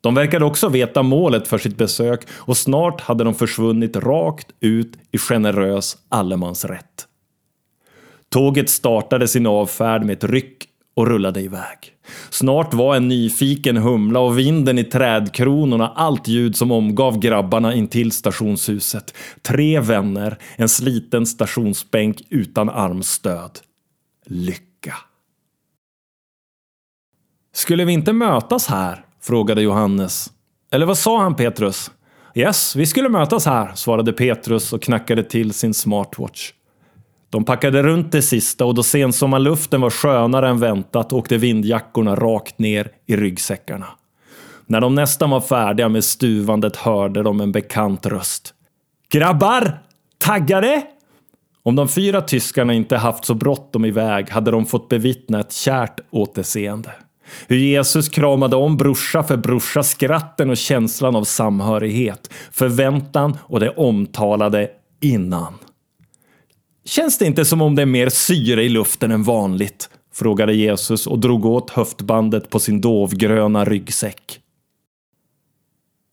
De 0.00 0.14
verkade 0.14 0.44
också 0.44 0.68
veta 0.68 1.02
målet 1.02 1.48
för 1.48 1.58
sitt 1.58 1.76
besök 1.76 2.20
och 2.30 2.56
snart 2.56 3.00
hade 3.00 3.24
de 3.24 3.34
försvunnit 3.34 3.96
rakt 3.96 4.46
ut 4.60 4.92
i 5.10 5.18
generös 5.18 5.96
allemansrätt. 6.08 7.06
Tåget 8.28 8.70
startade 8.70 9.28
sin 9.28 9.46
avfärd 9.46 10.04
med 10.04 10.12
ett 10.12 10.24
ryck 10.24 10.66
och 10.94 11.06
rullade 11.06 11.40
iväg. 11.40 11.78
Snart 12.30 12.74
var 12.74 12.96
en 12.96 13.08
nyfiken 13.08 13.76
humla 13.76 14.20
och 14.20 14.38
vinden 14.38 14.78
i 14.78 14.84
trädkronorna 14.84 15.88
allt 15.88 16.28
ljud 16.28 16.56
som 16.56 16.70
omgav 16.70 17.18
grabbarna 17.18 17.74
intill 17.74 18.12
stationshuset. 18.12 19.14
Tre 19.42 19.80
vänner, 19.80 20.38
en 20.56 20.68
sliten 20.68 21.26
stationsbänk 21.26 22.22
utan 22.28 22.68
armstöd. 22.68 23.58
Lycka. 24.26 24.94
Skulle 27.52 27.84
vi 27.84 27.92
inte 27.92 28.12
mötas 28.12 28.66
här? 28.66 29.04
Frågade 29.22 29.62
Johannes. 29.62 30.30
Eller 30.72 30.86
vad 30.86 30.98
sa 30.98 31.22
han 31.22 31.36
Petrus? 31.36 31.90
Yes, 32.34 32.76
vi 32.76 32.86
skulle 32.86 33.08
mötas 33.08 33.46
här, 33.46 33.72
svarade 33.74 34.12
Petrus 34.12 34.72
och 34.72 34.82
knackade 34.82 35.22
till 35.22 35.52
sin 35.52 35.74
smartwatch. 35.74 36.52
De 37.30 37.44
packade 37.44 37.82
runt 37.82 38.12
det 38.12 38.22
sista 38.22 38.64
och 38.64 38.74
då 38.74 38.82
sensommarluften 38.82 39.80
var 39.80 39.90
skönare 39.90 40.48
än 40.48 40.58
väntat 40.58 41.12
åkte 41.12 41.36
vindjackorna 41.36 42.14
rakt 42.14 42.58
ner 42.58 42.90
i 43.06 43.16
ryggsäckarna. 43.16 43.86
När 44.66 44.80
de 44.80 44.94
nästan 44.94 45.30
var 45.30 45.40
färdiga 45.40 45.88
med 45.88 46.04
stuvandet 46.04 46.76
hörde 46.76 47.22
de 47.22 47.40
en 47.40 47.52
bekant 47.52 48.06
röst. 48.06 48.54
Grabbar! 49.12 49.82
Taggade? 50.18 50.82
Om 51.62 51.76
de 51.76 51.88
fyra 51.88 52.20
tyskarna 52.20 52.74
inte 52.74 52.96
haft 52.96 53.24
så 53.24 53.34
bråttom 53.34 53.84
iväg 53.84 54.30
hade 54.30 54.50
de 54.50 54.66
fått 54.66 54.88
bevittna 54.88 55.40
ett 55.40 55.52
kärt 55.52 56.00
återseende. 56.10 56.90
Hur 57.48 57.56
Jesus 57.56 58.08
kramade 58.08 58.56
om 58.56 58.76
brorsa 58.76 59.22
för 59.22 59.36
brorsa, 59.36 59.82
skratten 59.82 60.50
och 60.50 60.56
känslan 60.56 61.16
av 61.16 61.24
samhörighet, 61.24 62.30
förväntan 62.52 63.38
och 63.42 63.60
det 63.60 63.70
omtalade 63.70 64.70
innan. 65.00 65.54
Känns 66.84 67.18
det 67.18 67.26
inte 67.26 67.44
som 67.44 67.62
om 67.62 67.74
det 67.74 67.82
är 67.82 67.86
mer 67.86 68.08
syre 68.08 68.62
i 68.64 68.68
luften 68.68 69.10
än 69.10 69.22
vanligt? 69.22 69.90
frågade 70.12 70.54
Jesus 70.54 71.06
och 71.06 71.18
drog 71.18 71.44
åt 71.44 71.70
höftbandet 71.70 72.50
på 72.50 72.58
sin 72.58 72.80
dovgröna 72.80 73.64
ryggsäck. 73.64 74.40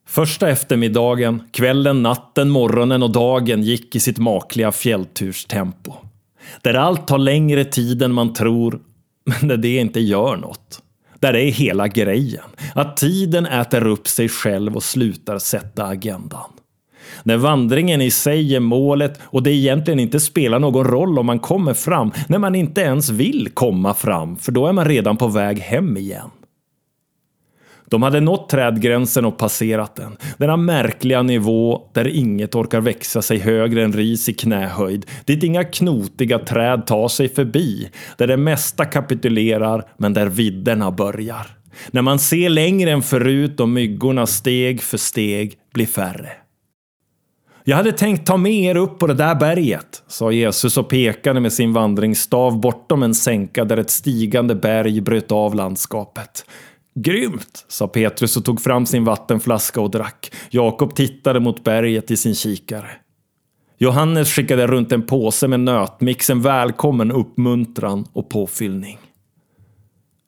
Första 0.08 0.50
eftermiddagen, 0.50 1.44
kvällen, 1.52 2.04
natten, 2.04 2.50
morgonen 2.50 3.04
och 3.04 3.12
dagen 3.12 3.64
gick 3.64 3.96
i 3.96 4.00
sitt 4.00 4.18
makliga 4.18 4.72
fjällturstempo. 4.72 5.94
Där 6.62 6.74
allt 6.74 7.08
tar 7.08 7.18
längre 7.18 7.66
tid 7.66 8.02
än 8.02 8.14
man 8.14 8.34
tror, 8.34 8.80
men 9.26 9.48
där 9.48 9.58
det 9.58 9.78
inte 9.78 10.00
gör 10.00 10.38
något. 10.38 10.82
Där 11.20 11.34
det 11.34 11.42
är 11.42 11.52
hela 11.52 11.88
grejen. 11.88 12.44
Att 12.76 12.98
tiden 12.98 13.46
äter 13.46 13.88
upp 13.88 14.08
sig 14.08 14.30
själv 14.30 14.76
och 14.76 14.84
slutar 14.84 15.40
sätta 15.40 15.86
agendan. 15.86 16.52
När 17.24 17.38
vandringen 17.38 18.02
i 18.02 18.12
sig 18.12 18.56
är 18.56 18.60
målet 18.60 19.20
och 19.24 19.44
det 19.44 19.52
egentligen 19.52 20.00
inte 20.00 20.20
spelar 20.20 20.60
någon 20.60 20.88
roll 20.88 21.20
om 21.20 21.26
man 21.26 21.40
kommer 21.40 21.74
fram, 21.74 22.12
när 22.28 22.38
man 22.38 22.56
inte 22.56 22.82
ens 22.82 23.10
vill 23.10 23.50
komma 23.54 23.94
fram, 23.94 24.36
för 24.36 24.52
då 24.52 24.68
är 24.68 24.74
man 24.74 24.86
redan 24.86 25.18
på 25.18 25.28
väg 25.28 25.60
hem 25.60 25.98
igen. 25.98 26.30
De 27.90 28.04
hade 28.04 28.20
nått 28.20 28.50
trädgränsen 28.50 29.26
och 29.26 29.38
passerat 29.38 29.96
den. 29.96 30.18
Denna 30.38 30.58
märkliga 30.58 31.22
nivå 31.22 31.82
där 31.94 32.08
inget 32.08 32.56
orkar 32.56 32.82
växa 32.82 33.22
sig 33.22 33.38
högre 33.38 33.84
än 33.84 33.94
ris 33.94 34.30
i 34.30 34.34
knähöjd. 34.34 35.06
Dit 35.26 35.44
inga 35.44 35.64
knotiga 35.64 36.40
träd 36.40 36.86
tar 36.86 37.08
sig 37.08 37.30
förbi. 37.30 37.90
Där 38.18 38.28
det 38.28 38.38
mesta 38.38 38.86
kapitulerar 38.86 39.84
men 39.98 40.14
där 40.14 40.28
vidderna 40.28 40.92
börjar. 40.92 41.48
När 41.92 42.02
man 42.02 42.20
ser 42.20 42.50
längre 42.50 42.92
än 42.92 43.02
förut 43.02 43.60
och 43.60 43.70
myggorna 43.70 44.26
steg 44.26 44.82
för 44.82 44.98
steg 44.98 45.54
blir 45.74 45.86
färre. 45.86 46.32
Jag 47.64 47.78
hade 47.78 47.92
tänkt 47.92 48.28
ta 48.28 48.38
med 48.38 48.54
er 48.54 48.78
upp 48.78 49.00
på 49.00 49.08
det 49.08 49.14
där 49.14 49.36
berget, 49.36 50.04
sa 50.08 50.32
Jesus 50.32 50.78
och 50.78 50.90
pekade 50.90 51.40
med 51.40 51.54
sin 51.54 51.74
vandringsstav 51.74 52.60
bortom 52.60 53.04
en 53.04 53.16
sänka 53.16 53.66
där 53.66 53.78
ett 53.78 53.90
stigande 53.90 54.56
berg 54.56 55.02
bröt 55.02 55.32
av 55.32 55.56
landskapet. 55.56 56.46
Grymt, 57.00 57.66
sa 57.68 57.88
Petrus 57.88 58.38
och 58.38 58.46
tog 58.46 58.62
fram 58.62 58.86
sin 58.86 59.04
vattenflaska 59.04 59.82
och 59.82 59.92
drack. 59.92 60.32
Jakob 60.50 60.96
tittade 60.96 61.40
mot 61.40 61.64
berget 61.64 62.12
i 62.12 62.18
sin 62.18 62.36
kikare. 62.36 62.90
Johannes 63.78 64.32
skickade 64.32 64.68
runt 64.68 64.92
en 64.92 65.06
påse 65.06 65.48
med 65.48 65.60
nötmix, 65.60 66.30
en 66.30 66.42
välkommen 66.42 67.12
uppmuntran 67.12 68.06
och 68.14 68.30
påfyllning. 68.30 68.98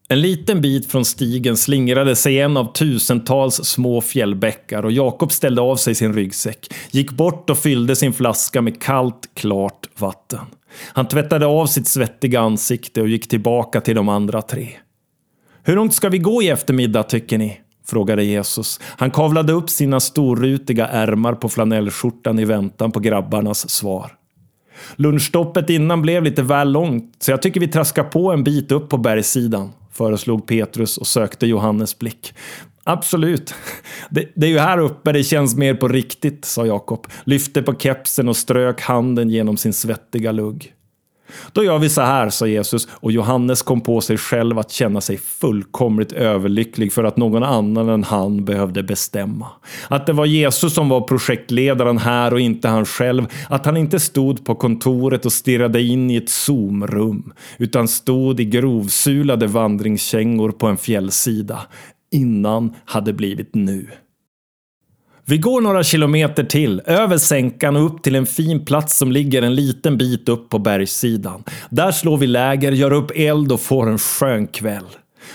En 0.09 0.21
liten 0.21 0.61
bit 0.61 0.91
från 0.91 1.05
stigen 1.05 1.57
slingrade 1.57 2.15
sig 2.15 2.39
en 2.39 2.57
av 2.57 2.73
tusentals 2.73 3.55
små 3.55 4.01
fjällbäckar 4.01 4.85
och 4.85 4.91
Jakob 4.91 5.31
ställde 5.31 5.61
av 5.61 5.75
sig 5.75 5.95
sin 5.95 6.13
ryggsäck, 6.13 6.73
gick 6.91 7.11
bort 7.11 7.49
och 7.49 7.57
fyllde 7.57 7.95
sin 7.95 8.13
flaska 8.13 8.61
med 8.61 8.81
kallt, 8.81 9.29
klart 9.33 9.89
vatten. 9.97 10.45
Han 10.93 11.07
tvättade 11.07 11.45
av 11.45 11.65
sitt 11.65 11.87
svettiga 11.87 12.39
ansikte 12.39 13.01
och 13.01 13.07
gick 13.07 13.29
tillbaka 13.29 13.81
till 13.81 13.95
de 13.95 14.09
andra 14.09 14.41
tre. 14.41 14.69
Hur 15.69 15.75
långt 15.75 15.93
ska 15.93 16.09
vi 16.09 16.17
gå 16.17 16.41
i 16.41 16.49
eftermiddag 16.49 17.03
tycker 17.03 17.37
ni? 17.37 17.59
frågade 17.87 18.23
Jesus. 18.23 18.79
Han 18.83 19.11
kavlade 19.11 19.53
upp 19.53 19.69
sina 19.69 19.99
storrutiga 19.99 20.87
ärmar 20.87 21.33
på 21.33 21.49
flanellskjortan 21.49 22.39
i 22.39 22.45
väntan 22.45 22.91
på 22.91 22.99
grabbarnas 22.99 23.69
svar. 23.69 24.11
Lunchstoppet 24.95 25.69
innan 25.69 26.01
blev 26.01 26.23
lite 26.23 26.41
väl 26.41 26.71
långt, 26.71 27.15
så 27.19 27.31
jag 27.31 27.41
tycker 27.41 27.59
vi 27.59 27.67
traskar 27.67 28.03
på 28.03 28.31
en 28.31 28.43
bit 28.43 28.71
upp 28.71 28.89
på 28.89 28.97
bergssidan, 28.97 29.71
föreslog 29.91 30.47
Petrus 30.47 30.97
och 30.97 31.07
sökte 31.07 31.47
Johannes 31.47 31.99
blick. 31.99 32.33
Absolut. 32.83 33.53
Det, 34.09 34.31
det, 34.35 34.45
är 34.45 34.51
ju 34.51 34.59
här 34.59 34.77
uppe 34.77 35.11
det 35.11 35.23
känns 35.23 35.55
mer 35.55 35.73
på 35.73 35.87
riktigt, 35.87 36.45
sa 36.45 36.65
Jakob, 36.65 37.07
lyfte 37.23 37.61
på 37.61 37.75
kepsen 37.75 38.29
och 38.29 38.37
strök 38.37 38.81
handen 38.81 39.29
genom 39.29 39.57
sin 39.57 39.73
svettiga 39.73 40.31
lugg. 40.31 40.73
Då 41.53 41.63
gör 41.63 41.79
vi 41.79 41.89
så 41.89 42.01
här, 42.01 42.29
sa 42.29 42.47
Jesus 42.47 42.87
och 42.91 43.11
Johannes 43.11 43.61
kom 43.61 43.81
på 43.81 44.01
sig 44.01 44.17
själv 44.17 44.59
att 44.59 44.71
känna 44.71 45.01
sig 45.01 45.17
fullkomligt 45.17 46.11
överlycklig 46.11 46.93
för 46.93 47.03
att 47.03 47.17
någon 47.17 47.43
annan 47.43 47.89
än 47.89 48.03
han 48.03 48.45
behövde 48.45 48.83
bestämma. 48.83 49.47
Att 49.87 50.05
det 50.05 50.13
var 50.13 50.25
Jesus 50.25 50.73
som 50.73 50.89
var 50.89 51.01
projektledaren 51.01 51.97
här 51.97 52.33
och 52.33 52.39
inte 52.39 52.67
han 52.67 52.85
själv. 52.85 53.25
Att 53.49 53.65
han 53.65 53.77
inte 53.77 53.99
stod 53.99 54.45
på 54.45 54.55
kontoret 54.55 55.25
och 55.25 55.33
stirrade 55.33 55.81
in 55.81 56.09
i 56.09 56.15
ett 56.15 56.29
zoomrum 56.29 57.33
utan 57.57 57.87
stod 57.87 58.39
i 58.39 58.45
grovsulade 58.45 59.47
vandringskängor 59.47 60.51
på 60.51 60.67
en 60.67 60.77
fjällsida. 60.77 61.59
Innan 62.11 62.73
hade 62.85 63.13
blivit 63.13 63.55
nu. 63.55 63.87
Vi 65.29 65.37
går 65.37 65.61
några 65.61 65.83
kilometer 65.83 66.43
till, 66.43 66.81
över 66.85 67.17
sänkan 67.17 67.75
och 67.75 67.85
upp 67.85 68.03
till 68.03 68.15
en 68.15 68.25
fin 68.25 68.65
plats 68.65 68.97
som 68.97 69.11
ligger 69.11 69.41
en 69.41 69.55
liten 69.55 69.97
bit 69.97 70.29
upp 70.29 70.49
på 70.49 70.59
bergssidan. 70.59 71.43
Där 71.69 71.91
slår 71.91 72.17
vi 72.17 72.27
läger, 72.27 72.71
gör 72.71 72.93
upp 72.93 73.11
eld 73.15 73.51
och 73.51 73.61
får 73.61 73.89
en 73.89 73.97
skön 73.97 74.47
kväll. 74.47 74.85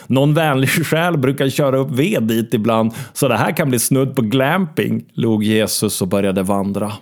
Någon 0.06 0.34
vänlig 0.34 0.68
själ 0.86 1.18
brukar 1.18 1.48
köra 1.48 1.78
upp 1.78 1.90
ved 1.90 2.22
dit 2.22 2.54
ibland, 2.54 2.92
så 3.12 3.28
det 3.28 3.36
här 3.36 3.56
kan 3.56 3.68
bli 3.68 3.78
snudd 3.78 4.16
på 4.16 4.22
glamping, 4.22 5.04
log 5.12 5.44
Jesus 5.44 6.02
och 6.02 6.08
började 6.08 6.42
vandra. 6.42 6.92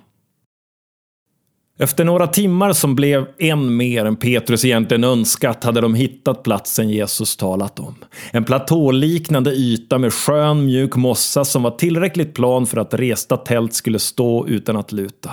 Efter 1.79 2.05
några 2.05 2.26
timmar 2.26 2.73
som 2.73 2.95
blev 2.95 3.26
en 3.38 3.76
mer 3.76 4.05
än 4.05 4.17
Petrus 4.17 4.64
egentligen 4.64 5.05
önskat 5.05 5.64
hade 5.64 5.81
de 5.81 5.95
hittat 5.95 6.43
platsen 6.43 6.91
Jesus 6.91 7.37
talat 7.37 7.79
om. 7.79 7.95
En 8.31 8.45
platåliknande 8.45 9.50
yta 9.50 9.99
med 9.99 10.12
skön 10.12 10.67
mjuk 10.67 10.97
mossa 10.97 11.45
som 11.45 11.62
var 11.62 11.71
tillräckligt 11.71 12.35
plan 12.35 12.67
för 12.67 12.76
att 12.76 12.95
resta 12.95 13.37
tält 13.37 13.75
skulle 13.75 13.99
stå 13.99 14.47
utan 14.47 14.76
att 14.76 14.93
luta. 14.93 15.31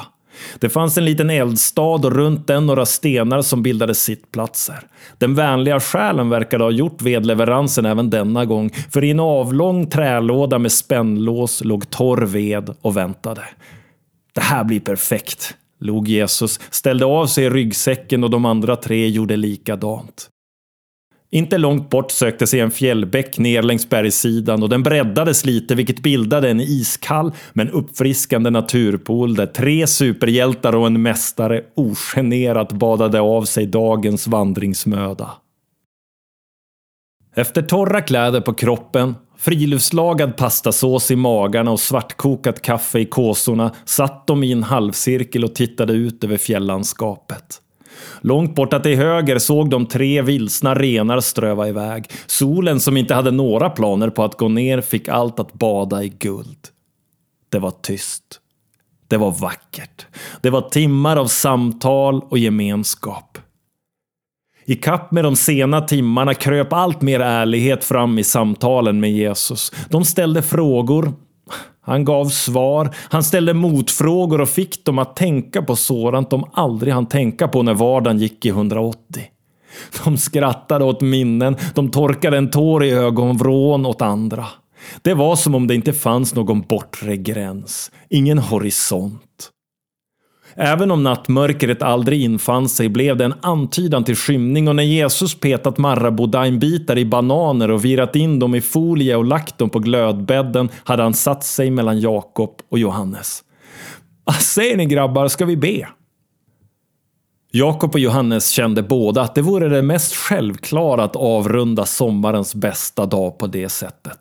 Det 0.60 0.70
fanns 0.70 0.98
en 0.98 1.06
liten 1.06 1.30
eldstad 1.30 1.82
och 1.82 2.12
runt 2.12 2.48
den 2.48 2.66
några 2.66 2.86
stenar 2.86 3.42
som 3.42 3.64
bildade 3.64 3.96
sittplatser. 3.96 4.80
Den 5.18 5.36
vänliga 5.36 5.80
själen 5.80 6.30
verkade 6.30 6.64
ha 6.64 6.72
gjort 6.72 7.02
vedleveransen 7.02 7.86
även 7.86 8.10
denna 8.10 8.46
gång, 8.46 8.72
för 8.92 9.04
i 9.04 9.12
en 9.12 9.20
avlång 9.20 9.90
trälåda 9.90 10.60
med 10.60 10.72
spännlås 10.72 11.64
låg 11.64 11.90
torr 11.90 12.22
ved 12.26 12.76
och 12.82 12.98
väntade. 12.98 13.42
Det 14.34 14.42
här 14.42 14.64
blir 14.64 14.80
perfekt, 14.80 15.56
log 15.80 16.08
Jesus, 16.08 16.60
ställde 16.70 17.06
av 17.06 17.28
sig 17.28 17.50
ryggsäcken 17.50 18.24
och 18.24 18.30
de 18.30 18.46
andra 18.46 18.76
tre 18.76 19.08
gjorde 19.08 19.38
likadant. 19.38 20.30
Inte 21.32 21.58
långt 21.58 21.90
bort 21.90 22.12
sökte 22.12 22.48
sig 22.48 22.60
en 22.60 22.72
fjällbäck 22.72 23.38
ner 23.38 23.62
längs 23.62 23.90
bergssidan 23.90 24.64
och 24.64 24.70
den 24.70 24.84
breddades 24.84 25.46
lite 25.46 25.76
vilket 25.76 26.00
bildade 26.00 26.50
en 26.50 26.62
iskall 26.62 27.32
men 27.54 27.70
uppfriskande 27.70 28.50
naturpool 28.50 29.36
där 29.36 29.46
tre 29.46 29.88
superhjältar 29.88 30.76
och 30.76 30.88
en 30.88 31.02
mästare 31.02 31.64
ogenerat 31.76 32.72
badade 32.72 33.22
av 33.22 33.44
sig 33.44 33.66
dagens 33.66 34.28
vandringsmöda. 34.28 35.32
Efter 37.36 37.62
torra 37.62 38.02
kläder 38.02 38.42
på 38.42 38.54
kroppen, 38.54 39.16
friluftslagad 39.40 40.38
pastasås 40.38 41.12
i 41.12 41.16
magarna 41.16 41.72
och 41.72 41.80
svartkokat 41.80 42.62
kaffe 42.62 43.00
i 43.00 43.06
kåsorna 43.06 43.72
satt 43.86 44.28
de 44.28 44.44
i 44.44 44.52
en 44.52 44.64
halvcirkel 44.64 45.44
och 45.44 45.56
tittade 45.56 45.94
ut 45.94 46.24
över 46.24 46.38
fjällandskapet. 46.38 47.62
Långt 48.22 48.56
borta 48.56 48.80
till 48.80 48.98
höger 48.98 49.40
såg 49.40 49.70
de 49.70 49.86
tre 49.86 50.22
vilsna 50.22 50.76
renar 50.76 51.20
ströva 51.20 51.68
iväg. 51.68 52.12
Solen 52.28 52.80
som 52.80 52.98
inte 52.98 53.14
hade 53.16 53.32
några 53.32 53.70
planer 53.70 54.10
på 54.10 54.24
att 54.24 54.38
gå 54.38 54.48
ner 54.48 54.82
fick 54.82 55.08
allt 55.08 55.40
att 55.40 55.54
bada 55.54 56.04
i 56.04 56.10
guld. 56.10 56.58
Det 57.50 57.60
var 57.60 57.72
tyst. 57.72 58.40
Det 59.08 59.18
var 59.18 59.32
vackert. 59.32 60.06
Det 60.42 60.50
var 60.50 60.62
timmar 60.62 61.18
av 61.18 61.28
samtal 61.28 62.22
och 62.30 62.38
gemenskap. 62.38 63.38
I 64.70 64.76
kapp 64.76 65.12
med 65.12 65.24
de 65.24 65.36
sena 65.36 65.82
timmarna 65.82 66.34
kröp 66.34 66.74
allt 66.74 67.02
mer 67.02 67.20
ärlighet 67.20 67.84
fram 67.84 68.20
i 68.20 68.24
samtalen 68.24 69.00
med 69.00 69.12
Jesus. 69.12 69.72
De 69.90 70.06
ställde 70.06 70.42
frågor, 70.42 71.14
han 71.82 72.06
gav 72.06 72.26
svar, 72.26 72.96
han 73.10 73.24
ställde 73.24 73.54
motfrågor 73.54 74.42
och 74.42 74.50
fick 74.50 74.86
dem 74.86 75.00
att 75.00 75.16
tänka 75.16 75.62
på 75.62 75.76
sådant 75.76 76.30
de 76.30 76.50
aldrig 76.54 76.94
hann 76.94 77.06
tänka 77.06 77.48
på 77.48 77.64
när 77.64 77.74
vardagen 77.74 78.18
gick 78.18 78.46
i 78.46 78.50
180. 78.50 79.24
De 80.04 80.18
skrattade 80.18 80.86
åt 80.86 81.02
minnen, 81.02 81.56
de 81.76 81.92
torkade 81.92 82.38
en 82.38 82.52
tår 82.52 82.84
i 82.84 82.92
ögonvrån 82.92 83.86
åt 83.86 84.02
andra. 84.02 84.46
Det 85.02 85.14
var 85.14 85.36
som 85.36 85.56
om 85.56 85.68
det 85.68 85.76
inte 85.76 85.94
fanns 85.94 86.36
någon 86.36 86.62
bortre 86.62 87.18
gräns, 87.18 87.92
ingen 88.10 88.40
horisont. 88.40 89.52
Även 90.56 90.92
om 90.92 91.04
nattmörkret 91.04 91.82
aldrig 91.82 92.22
infann 92.22 92.70
sig 92.70 92.90
blev 92.90 93.18
det 93.18 93.26
en 93.26 93.34
antydan 93.42 94.04
till 94.04 94.16
skymning 94.16 94.68
och 94.68 94.76
när 94.76 94.84
Jesus 94.84 95.40
petat 95.40 95.78
maraboudainbitar 95.78 96.98
i 96.98 97.06
bananer 97.06 97.72
och 97.72 97.86
virat 97.86 98.16
in 98.16 98.40
dem 98.40 98.56
i 98.56 98.62
folie 98.62 99.16
och 99.16 99.26
lagt 99.26 99.58
dem 99.58 99.70
på 99.70 99.80
glödbädden 99.80 100.70
hade 100.84 101.04
han 101.04 101.14
satt 101.14 101.44
sig 101.44 101.72
mellan 101.72 102.00
Jakob 102.00 102.56
och 102.70 102.80
Johannes. 102.80 103.44
Vad 104.24 104.36
säger 104.36 104.78
ni 104.78 104.86
grabbar, 104.86 105.28
ska 105.28 105.46
vi 105.46 105.58
be? 105.58 105.88
Jakob 107.52 107.94
och 107.94 108.00
Johannes 108.00 108.50
kände 108.50 108.84
båda 108.84 109.22
att 109.22 109.36
det 109.36 109.42
vore 109.42 109.70
det 109.70 109.82
mest 109.82 110.16
självklara 110.16 111.04
att 111.04 111.16
avrunda 111.16 111.86
sommarens 111.86 112.56
bästa 112.56 113.06
dag 113.06 113.38
på 113.38 113.48
det 113.48 113.70
sättet. 113.70 114.20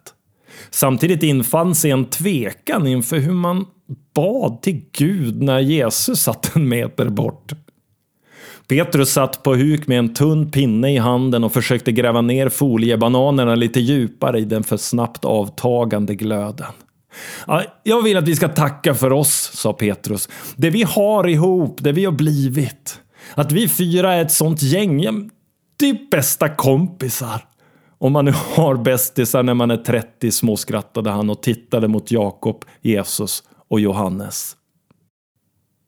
Samtidigt 0.70 1.22
infann 1.22 1.74
sig 1.74 1.90
en 1.90 2.04
tvekan 2.04 2.86
inför 2.86 3.18
hur 3.18 3.32
man 3.32 3.66
bad 4.14 4.62
till 4.62 4.84
Gud 4.92 5.42
när 5.42 5.60
Jesus 5.60 6.20
satt 6.22 6.56
en 6.56 6.68
meter 6.68 7.08
bort. 7.08 7.52
Petrus 8.68 9.12
satt 9.12 9.42
på 9.42 9.54
huk 9.54 9.86
med 9.86 9.98
en 9.98 10.14
tunn 10.14 10.50
pinne 10.50 10.92
i 10.92 10.96
handen 10.96 11.44
och 11.44 11.52
försökte 11.52 11.92
gräva 11.92 12.20
ner 12.20 12.48
foliebananerna 12.48 13.54
lite 13.54 13.80
djupare 13.80 14.38
i 14.38 14.44
den 14.44 14.64
för 14.64 14.76
snabbt 14.76 15.24
avtagande 15.24 16.14
glöden. 16.14 16.72
Jag 17.82 18.02
vill 18.02 18.16
att 18.16 18.28
vi 18.28 18.36
ska 18.36 18.48
tacka 18.48 18.94
för 18.94 19.12
oss, 19.12 19.50
sa 19.54 19.72
Petrus. 19.72 20.28
Det 20.56 20.70
vi 20.70 20.82
har 20.82 21.28
ihop, 21.28 21.76
det 21.80 21.92
vi 21.92 22.04
har 22.04 22.12
blivit. 22.12 23.00
Att 23.34 23.52
vi 23.52 23.68
fyra 23.68 24.14
är 24.14 24.22
ett 24.22 24.32
sånt 24.32 24.62
gäng, 24.62 25.30
Det 25.76 25.88
är 25.88 26.10
bästa 26.10 26.48
kompisar. 26.48 27.44
Om 27.98 28.12
man 28.12 28.24
nu 28.24 28.34
har 28.54 28.74
bästisar 28.76 29.42
när 29.42 29.54
man 29.54 29.70
är 29.70 29.76
30 29.76 30.30
småskrattade 30.30 31.10
han 31.10 31.30
och 31.30 31.42
tittade 31.42 31.88
mot 31.88 32.10
Jakob, 32.10 32.64
Jesus 32.80 33.42
och 33.70 33.80
Johannes. 33.80 34.56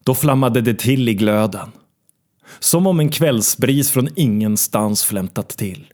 Då 0.05 0.15
flammade 0.15 0.61
det 0.61 0.75
till 0.75 1.09
i 1.09 1.15
glöden. 1.15 1.69
Som 2.59 2.87
om 2.87 3.01
en 3.01 3.09
kvällsbris 3.09 3.91
från 3.91 4.09
ingenstans 4.17 5.05
flämtat 5.05 5.49
till. 5.49 5.87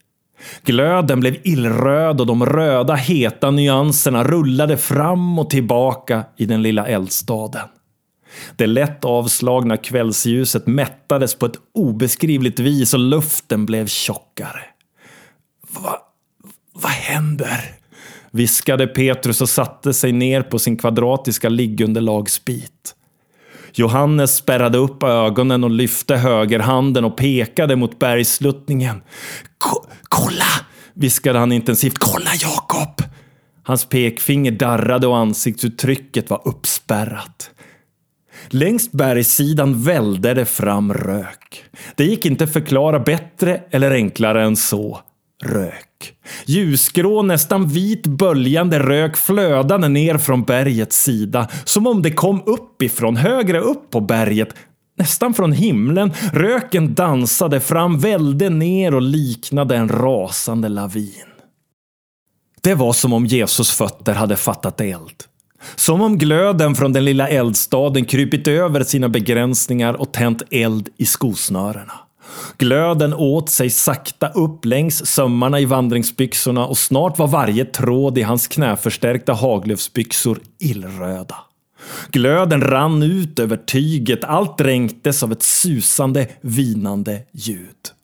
Glöden 0.64 1.20
blev 1.20 1.36
illröd 1.44 2.20
och 2.20 2.26
de 2.26 2.46
röda 2.46 2.94
heta 2.94 3.50
nyanserna 3.50 4.24
rullade 4.24 4.76
fram 4.76 5.38
och 5.38 5.50
tillbaka 5.50 6.24
i 6.36 6.46
den 6.46 6.62
lilla 6.62 6.86
eldstaden. 6.86 7.68
Det 8.56 8.66
lätt 8.66 9.04
avslagna 9.04 9.76
kvällsljuset 9.76 10.66
mättades 10.66 11.34
på 11.34 11.46
ett 11.46 11.56
obeskrivligt 11.74 12.58
vis 12.58 12.94
och 12.94 13.00
luften 13.00 13.66
blev 13.66 13.86
tjockare. 13.86 14.64
Va, 15.70 15.98
vad 16.72 16.92
händer? 16.92 17.78
Viskade 18.36 18.86
Petrus 18.86 19.40
och 19.40 19.48
satte 19.48 19.94
sig 19.94 20.12
ner 20.12 20.42
på 20.42 20.58
sin 20.58 20.76
kvadratiska 20.76 21.48
liggunderlagsbit. 21.48 22.94
Johannes 23.72 24.36
spärrade 24.36 24.78
upp 24.78 25.02
ögonen 25.02 25.64
och 25.64 25.70
lyfte 25.70 26.16
högerhanden 26.16 27.04
och 27.04 27.16
pekade 27.16 27.76
mot 27.76 27.98
bergsluttningen. 27.98 29.02
Kolla! 30.08 30.44
viskade 30.94 31.38
han 31.38 31.52
intensivt. 31.52 31.98
Kolla 31.98 32.30
Jakob! 32.40 33.02
Hans 33.62 33.84
pekfinger 33.84 34.50
darrade 34.50 35.06
och 35.06 35.16
ansiktsuttrycket 35.16 36.30
var 36.30 36.42
uppspärrat. 36.44 37.50
Längs 38.48 38.92
bergssidan 38.92 39.82
välde 39.82 40.34
det 40.34 40.44
fram 40.44 40.94
rök. 40.94 41.64
Det 41.96 42.04
gick 42.04 42.26
inte 42.26 42.46
förklara 42.46 43.00
bättre 43.00 43.62
eller 43.70 43.90
enklare 43.90 44.44
än 44.44 44.56
så. 44.56 45.00
Rök. 45.44 45.85
Ljusgrå, 46.46 47.22
nästan 47.22 47.68
vit 47.68 48.06
böljande 48.06 48.78
rök 48.78 49.16
flödade 49.16 49.88
ner 49.88 50.18
från 50.18 50.42
bergets 50.42 51.02
sida. 51.02 51.48
Som 51.64 51.86
om 51.86 52.02
det 52.02 52.10
kom 52.10 52.42
uppifrån, 52.46 53.16
högre 53.16 53.60
upp 53.60 53.90
på 53.90 54.00
berget. 54.00 54.54
Nästan 54.98 55.34
från 55.34 55.52
himlen. 55.52 56.12
Röken 56.32 56.94
dansade 56.94 57.60
fram, 57.60 57.98
välde 57.98 58.50
ner 58.50 58.94
och 58.94 59.02
liknade 59.02 59.76
en 59.76 59.88
rasande 59.88 60.68
lavin. 60.68 61.12
Det 62.62 62.74
var 62.74 62.92
som 62.92 63.12
om 63.12 63.26
Jesus 63.26 63.70
fötter 63.70 64.14
hade 64.14 64.36
fattat 64.36 64.80
eld. 64.80 65.24
Som 65.76 66.00
om 66.00 66.18
glöden 66.18 66.74
från 66.74 66.92
den 66.92 67.04
lilla 67.04 67.28
eldstaden 67.28 68.04
krypit 68.04 68.48
över 68.48 68.84
sina 68.84 69.08
begränsningar 69.08 69.94
och 69.94 70.12
tänt 70.12 70.42
eld 70.50 70.88
i 70.96 71.06
skosnörena. 71.06 72.05
Glöden 72.58 73.14
åt 73.14 73.50
sig 73.50 73.70
sakta 73.70 74.28
upp 74.28 74.64
längs 74.64 75.06
sömmarna 75.06 75.60
i 75.60 75.64
vandringsbyxorna 75.64 76.66
och 76.66 76.78
snart 76.78 77.18
var 77.18 77.26
varje 77.26 77.64
tråd 77.64 78.18
i 78.18 78.22
hans 78.22 78.46
knäförstärkta 78.46 79.32
haglöfsbyxor 79.32 80.40
illröda. 80.58 81.36
Glöden 82.10 82.60
rann 82.60 83.02
ut 83.02 83.38
över 83.38 83.56
tyget, 83.56 84.24
allt 84.24 84.58
dränktes 84.58 85.22
av 85.22 85.32
ett 85.32 85.42
susande, 85.42 86.26
vinande 86.40 87.22
ljud. 87.32 87.96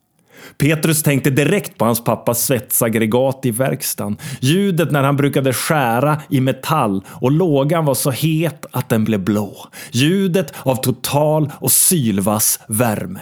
Petrus 0.58 1.02
tänkte 1.02 1.30
direkt 1.30 1.78
på 1.78 1.84
hans 1.84 2.04
pappas 2.04 2.44
svetsaggregat 2.44 3.40
i 3.42 3.50
verkstaden. 3.50 4.16
Ljudet 4.40 4.90
när 4.90 5.02
han 5.02 5.16
brukade 5.16 5.52
skära 5.52 6.20
i 6.28 6.40
metall 6.40 7.04
och 7.08 7.32
lågan 7.32 7.84
var 7.84 7.94
så 7.94 8.10
het 8.10 8.66
att 8.70 8.88
den 8.88 9.04
blev 9.04 9.20
blå. 9.20 9.66
Ljudet 9.92 10.54
av 10.62 10.76
total 10.76 11.50
och 11.54 11.72
sylvass 11.72 12.60
värme. 12.68 13.20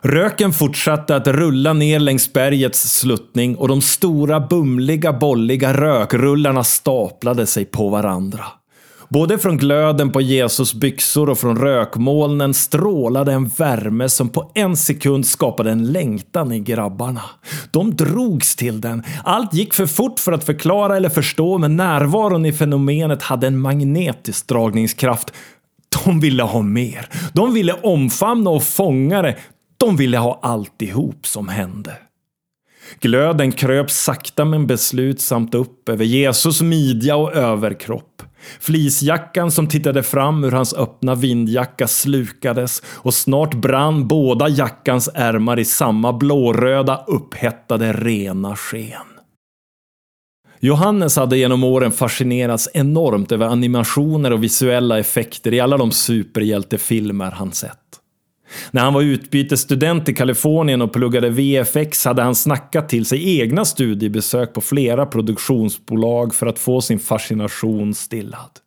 Röken 0.00 0.52
fortsatte 0.52 1.16
att 1.16 1.26
rulla 1.26 1.72
ner 1.72 1.98
längs 1.98 2.32
bergets 2.32 2.98
sluttning 2.98 3.56
och 3.56 3.68
de 3.68 3.80
stora 3.80 4.40
bumliga 4.40 5.12
bolliga 5.12 5.74
rökrullarna 5.74 6.64
staplade 6.64 7.46
sig 7.46 7.64
på 7.64 7.88
varandra. 7.88 8.44
Både 9.08 9.38
från 9.38 9.56
glöden 9.56 10.12
på 10.12 10.20
Jesus 10.20 10.74
byxor 10.74 11.30
och 11.30 11.38
från 11.38 11.58
rökmolnen 11.58 12.54
strålade 12.54 13.32
en 13.32 13.48
värme 13.48 14.08
som 14.08 14.28
på 14.28 14.50
en 14.54 14.76
sekund 14.76 15.26
skapade 15.26 15.70
en 15.70 15.92
längtan 15.92 16.52
i 16.52 16.60
grabbarna. 16.60 17.22
De 17.70 17.96
drogs 17.96 18.56
till 18.56 18.80
den. 18.80 19.02
Allt 19.24 19.54
gick 19.54 19.74
för 19.74 19.86
fort 19.86 20.18
för 20.18 20.32
att 20.32 20.44
förklara 20.44 20.96
eller 20.96 21.08
förstå 21.08 21.58
men 21.58 21.76
närvaron 21.76 22.46
i 22.46 22.52
fenomenet 22.52 23.22
hade 23.22 23.46
en 23.46 23.58
magnetisk 23.58 24.46
dragningskraft 24.46 25.32
De 26.04 26.20
ville 26.20 26.42
ha 26.42 26.62
mer. 26.62 27.08
De 27.32 27.54
ville 27.54 27.72
omfamna 27.72 28.50
och 28.50 28.62
fånga 28.62 29.22
det. 29.22 29.36
De 29.82 29.96
ville 29.96 30.18
ha 30.18 30.38
alltihop 30.42 31.26
som 31.26 31.48
hände. 31.48 31.92
Glöden 33.00 33.52
kröp 33.52 33.90
sakta 33.90 34.44
men 34.44 34.66
beslutsamt 34.66 35.54
upp 35.54 35.88
över 35.88 36.04
Jesus 36.04 36.62
midja 36.62 37.16
och 37.16 37.34
överkropp. 37.34 38.22
Flisjackan 38.60 39.50
som 39.50 39.68
tittade 39.68 40.02
fram 40.02 40.44
ur 40.44 40.50
hans 40.50 40.74
öppna 40.74 41.14
vindjacka 41.14 41.88
slukades 41.88 42.82
och 42.86 43.14
snart 43.14 43.54
brann 43.54 44.08
båda 44.08 44.48
jackans 44.48 45.08
ärmar 45.14 45.58
i 45.58 45.64
samma 45.64 46.12
blåröda 46.12 47.04
upphettade 47.06 47.92
rena 47.92 48.56
sken. 48.56 49.06
Johannes 50.60 51.16
hade 51.16 51.38
genom 51.38 51.64
åren 51.64 51.92
fascinerats 51.92 52.68
enormt 52.74 53.32
över 53.32 53.46
animationer 53.46 54.32
och 54.32 54.44
visuella 54.44 54.98
effekter 54.98 55.54
i 55.54 55.60
alla 55.60 55.76
de 55.76 55.90
superhjältefilmer 55.90 57.30
han 57.30 57.52
sett. 57.52 57.81
När 58.70 58.82
han 58.82 58.94
var 58.94 59.02
utbytesstudent 59.02 60.08
i 60.08 60.14
Kalifornien 60.14 60.82
och 60.82 60.92
pluggade 60.92 61.30
VFX 61.30 62.04
hade 62.04 62.22
han 62.22 62.34
snackat 62.34 62.88
till 62.88 63.06
sig 63.06 63.40
egna 63.40 63.64
studiebesök 63.64 64.54
på 64.54 64.60
flera 64.60 65.06
produktionsbolag 65.06 66.34
för 66.34 66.46
att 66.46 66.58
få 66.58 66.80
sin 66.80 66.98
fascination 66.98 67.94
stillad. 67.94 68.61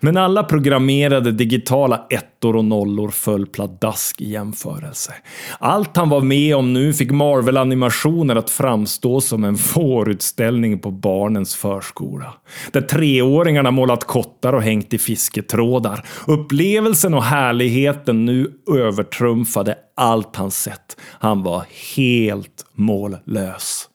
Men 0.00 0.16
alla 0.16 0.42
programmerade 0.42 1.32
digitala 1.32 2.06
ettor 2.10 2.56
och 2.56 2.64
nollor 2.64 3.10
föll 3.10 3.46
pladask 3.46 4.20
i 4.20 4.30
jämförelse. 4.30 5.12
Allt 5.58 5.96
han 5.96 6.08
var 6.08 6.20
med 6.20 6.56
om 6.56 6.72
nu 6.72 6.92
fick 6.92 7.10
Marvel-animationer 7.10 8.36
att 8.36 8.50
framstå 8.50 9.20
som 9.20 9.44
en 9.44 9.56
fårutställning 9.56 10.78
på 10.78 10.90
barnens 10.90 11.56
förskola. 11.56 12.34
Där 12.72 12.80
treåringarna 12.80 13.70
målat 13.70 14.04
kottar 14.04 14.52
och 14.52 14.62
hängt 14.62 14.94
i 14.94 14.98
fisketrådar. 14.98 16.04
Upplevelsen 16.26 17.14
och 17.14 17.24
härligheten 17.24 18.24
nu 18.24 18.52
övertrumfade 18.74 19.78
allt 19.96 20.36
han 20.36 20.50
sett. 20.50 20.96
Han 21.00 21.42
var 21.42 21.64
helt 21.96 22.66
mållös. 22.74 23.88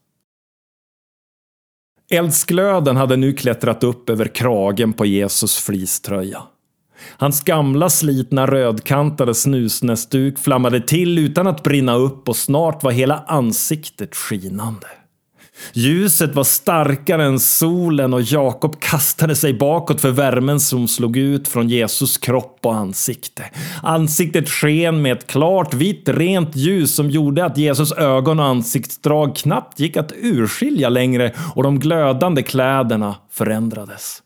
Eldsglöden 2.11 2.97
hade 2.97 3.17
nu 3.17 3.33
klättrat 3.33 3.83
upp 3.83 4.09
över 4.09 4.25
kragen 4.25 4.93
på 4.93 5.05
Jesus 5.05 5.57
fliströja. 5.57 6.43
Hans 7.17 7.43
gamla 7.43 7.89
slitna 7.89 8.47
rödkantade 8.47 9.35
snusnäsduk 9.35 10.39
flammade 10.39 10.81
till 10.81 11.19
utan 11.19 11.47
att 11.47 11.63
brinna 11.63 11.95
upp 11.95 12.29
och 12.29 12.35
snart 12.35 12.83
var 12.83 12.91
hela 12.91 13.23
ansiktet 13.27 14.15
skinande. 14.15 14.87
Ljuset 15.73 16.35
var 16.35 16.43
starkare 16.43 17.23
än 17.23 17.39
solen 17.39 18.13
och 18.13 18.21
Jakob 18.21 18.79
kastade 18.79 19.35
sig 19.35 19.53
bakåt 19.53 20.01
för 20.01 20.11
värmen 20.11 20.59
som 20.59 20.87
slog 20.87 21.17
ut 21.17 21.47
från 21.47 21.69
Jesus 21.69 22.17
kropp 22.17 22.59
och 22.61 22.75
ansikte. 22.75 23.43
Ansiktet 23.83 24.49
sken 24.49 25.01
med 25.01 25.11
ett 25.11 25.27
klart 25.27 25.73
vitt 25.73 26.09
rent 26.09 26.55
ljus 26.55 26.95
som 26.95 27.09
gjorde 27.09 27.45
att 27.45 27.57
Jesus 27.57 27.91
ögon 27.91 28.39
och 28.39 28.45
ansiktsdrag 28.45 29.35
knappt 29.35 29.79
gick 29.79 29.97
att 29.97 30.11
urskilja 30.15 30.89
längre 30.89 31.33
och 31.55 31.63
de 31.63 31.79
glödande 31.79 32.43
kläderna 32.43 33.15
förändrades. 33.31 34.21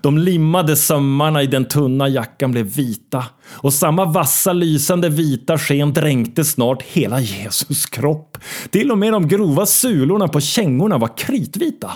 De 0.00 0.18
limmade 0.18 0.76
sömmarna 0.76 1.42
i 1.42 1.46
den 1.46 1.64
tunna 1.64 2.08
jackan 2.08 2.50
blev 2.50 2.66
vita 2.66 3.24
och 3.46 3.72
samma 3.72 4.04
vassa 4.04 4.52
lysande 4.52 5.08
vita 5.08 5.58
sken 5.58 5.92
dränkte 5.92 6.44
snart 6.44 6.82
hela 6.82 7.20
Jesus 7.20 7.86
kropp. 7.86 8.38
Till 8.70 8.90
och 8.90 8.98
med 8.98 9.12
de 9.12 9.28
grova 9.28 9.66
sulorna 9.66 10.28
på 10.28 10.40
kängorna 10.40 10.98
var 10.98 11.16
kritvita. 11.16 11.92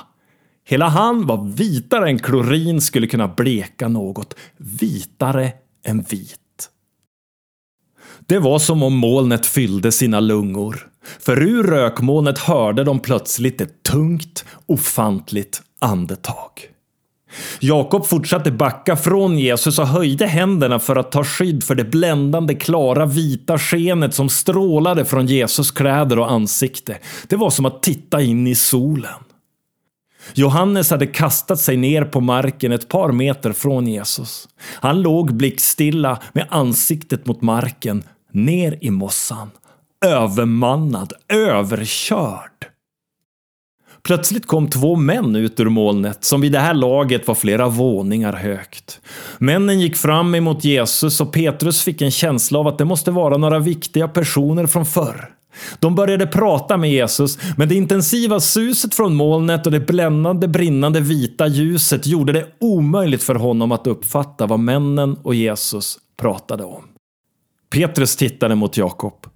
Hela 0.65 0.89
han 0.89 1.27
var 1.27 1.45
vitare 1.45 2.09
än 2.09 2.19
klorin 2.19 2.81
skulle 2.81 3.07
kunna 3.07 3.29
bleka 3.29 3.89
något. 3.89 4.35
Vitare 4.57 5.53
än 5.85 6.03
vit. 6.03 6.39
Det 8.27 8.39
var 8.39 8.59
som 8.59 8.83
om 8.83 8.97
molnet 8.97 9.47
fyllde 9.47 9.93
sina 9.93 10.21
lungor. 10.21 10.89
För 11.21 11.43
ur 11.43 11.63
rökmolnet 11.63 12.39
hörde 12.39 12.85
de 12.85 13.01
plötsligt 13.01 13.61
ett 13.61 13.83
tungt, 13.83 14.45
ofantligt 14.67 15.63
andetag. 15.79 16.70
Jakob 17.61 18.07
fortsatte 18.07 18.51
backa 18.51 18.97
från 18.97 19.39
Jesus 19.39 19.79
och 19.79 19.87
höjde 19.87 20.27
händerna 20.27 20.79
för 20.79 20.97
att 20.97 21.13
ta 21.13 21.25
skydd 21.25 21.65
för 21.65 21.75
det 21.75 21.85
bländande 21.85 22.55
klara 22.55 23.07
vita 23.07 23.59
skenet 23.59 24.15
som 24.15 24.29
strålade 24.29 25.05
från 25.05 25.27
Jesus 25.27 25.71
kläder 25.71 26.19
och 26.19 26.31
ansikte. 26.31 26.99
Det 27.29 27.37
var 27.37 27.51
som 27.51 27.67
att 27.67 27.83
titta 27.83 28.23
in 28.23 28.47
i 28.47 28.55
solen. 28.55 29.25
Johannes 30.35 30.91
hade 30.91 31.07
kastat 31.07 31.61
sig 31.61 31.77
ner 31.77 32.05
på 32.05 32.21
marken 32.21 32.73
ett 32.73 32.89
par 32.89 33.13
meter 33.13 33.53
från 33.53 33.87
Jesus. 33.87 34.49
Han 34.75 35.03
låg 35.03 35.35
blickstilla 35.35 36.23
med 36.33 36.47
ansiktet 36.51 37.27
mot 37.27 37.43
marken, 37.43 38.03
ner 38.33 38.79
i 38.81 38.91
mossan. 38.91 39.51
Övermannad, 40.05 41.13
överkörd. 41.29 42.51
Plötsligt 44.03 44.47
kom 44.47 44.71
två 44.71 44.97
män 44.97 45.37
ut 45.37 45.61
ur 45.61 45.69
molnet 45.69 46.25
som 46.25 46.41
vid 46.41 46.53
det 46.53 46.59
här 46.59 46.75
laget 46.75 47.29
var 47.29 47.35
flera 47.35 47.69
våningar 47.69 48.33
högt. 48.33 49.01
Männen 49.39 49.81
gick 49.81 49.97
fram 49.97 50.35
emot 50.35 50.65
Jesus 50.65 51.21
och 51.21 51.33
Petrus 51.33 51.83
fick 51.83 52.03
en 52.03 52.11
känsla 52.11 52.59
av 52.59 52.67
att 52.67 52.79
det 52.79 52.85
måste 52.85 53.11
vara 53.11 53.37
några 53.37 53.59
viktiga 53.59 54.09
personer 54.09 54.67
från 54.67 54.87
förr. 54.87 55.35
De 55.79 55.95
började 55.95 56.27
prata 56.27 56.77
med 56.77 56.91
Jesus, 56.91 57.39
men 57.57 57.69
det 57.69 57.75
intensiva 57.75 58.41
suset 58.41 58.95
från 58.95 59.15
molnet 59.15 59.67
och 59.67 59.73
det 59.73 59.81
bländande 59.81 60.49
brinnande 60.49 61.01
vita 61.01 61.47
ljuset 61.47 62.07
gjorde 62.07 62.33
det 62.33 62.47
omöjligt 62.61 63.23
för 63.23 63.35
honom 63.35 63.73
att 63.73 63.87
uppfatta 63.87 64.47
vad 64.47 64.61
männen 64.61 65.17
och 65.23 65.35
Jesus 65.35 65.99
pratade 66.21 66.65
om. 66.65 66.83
Petrus 67.71 68.17
tittade 68.17 68.55
mot 68.55 68.77
Jakob. 68.77 69.27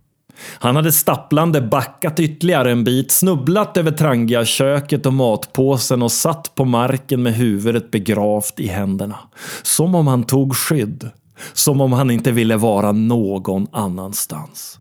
Han 0.41 0.77
hade 0.77 0.93
stapplande 0.93 1.61
backat 1.61 2.21
ytterligare 2.21 2.73
en 2.73 2.85
bit, 2.85 3.13
snubblat 3.13 3.77
över 3.77 3.91
Trangia-köket 3.91 5.07
och 5.07 5.13
matpåsen 5.13 6.03
och 6.03 6.13
satt 6.13 6.55
på 6.55 6.65
marken 6.65 7.23
med 7.23 7.35
huvudet 7.35 7.91
begravt 7.91 8.61
i 8.61 8.67
händerna. 8.67 9.19
Som 9.63 9.95
om 9.95 10.07
han 10.07 10.25
tog 10.25 10.57
skydd. 10.57 11.11
Som 11.53 11.81
om 11.81 11.93
han 11.93 12.11
inte 12.11 12.33
ville 12.33 12.57
vara 12.57 12.93
någon 12.93 13.67
annanstans. 13.73 14.79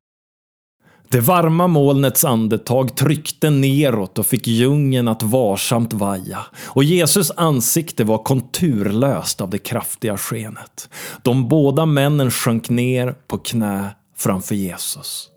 Det 1.14 1.20
varma 1.20 1.68
molnets 1.68 2.26
andetag 2.26 2.96
tryckte 2.96 3.50
neråt 3.50 4.20
och 4.20 4.26
fick 4.26 4.48
djungeln 4.48 5.08
att 5.08 5.24
varsamt 5.24 5.94
vaja. 5.94 6.40
Och 6.66 6.84
Jesus 6.84 7.32
ansikte 7.38 8.04
var 8.04 8.18
konturlöst 8.18 9.42
av 9.42 9.50
det 9.50 9.58
kraftiga 9.58 10.18
skenet. 10.18 10.90
De 11.22 11.48
båda 11.48 11.86
männen 11.86 12.32
sjönk 12.32 12.70
ner 12.70 13.16
på 13.28 13.38
knä 13.38 13.90
framför 14.18 14.56
Jesus. 14.56 15.30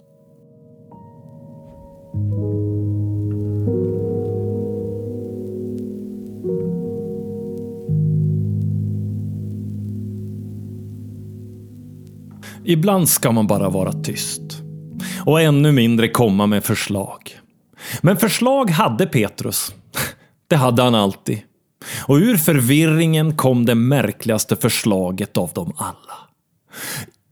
Ibland 12.68 13.08
ska 13.08 13.32
man 13.32 13.46
bara 13.46 13.68
vara 13.68 13.92
tyst. 13.92 14.42
Och 15.26 15.40
ännu 15.40 15.72
mindre 15.72 16.08
komma 16.08 16.46
med 16.46 16.64
förslag. 16.64 17.40
Men 18.02 18.16
förslag 18.16 18.70
hade 18.70 19.06
Petrus. 19.06 19.74
Det 20.48 20.56
hade 20.56 20.82
han 20.82 20.94
alltid. 20.94 21.40
Och 22.06 22.16
ur 22.16 22.36
förvirringen 22.36 23.36
kom 23.36 23.66
det 23.66 23.74
märkligaste 23.74 24.56
förslaget 24.56 25.36
av 25.36 25.50
dem 25.52 25.72
alla. 25.76 26.16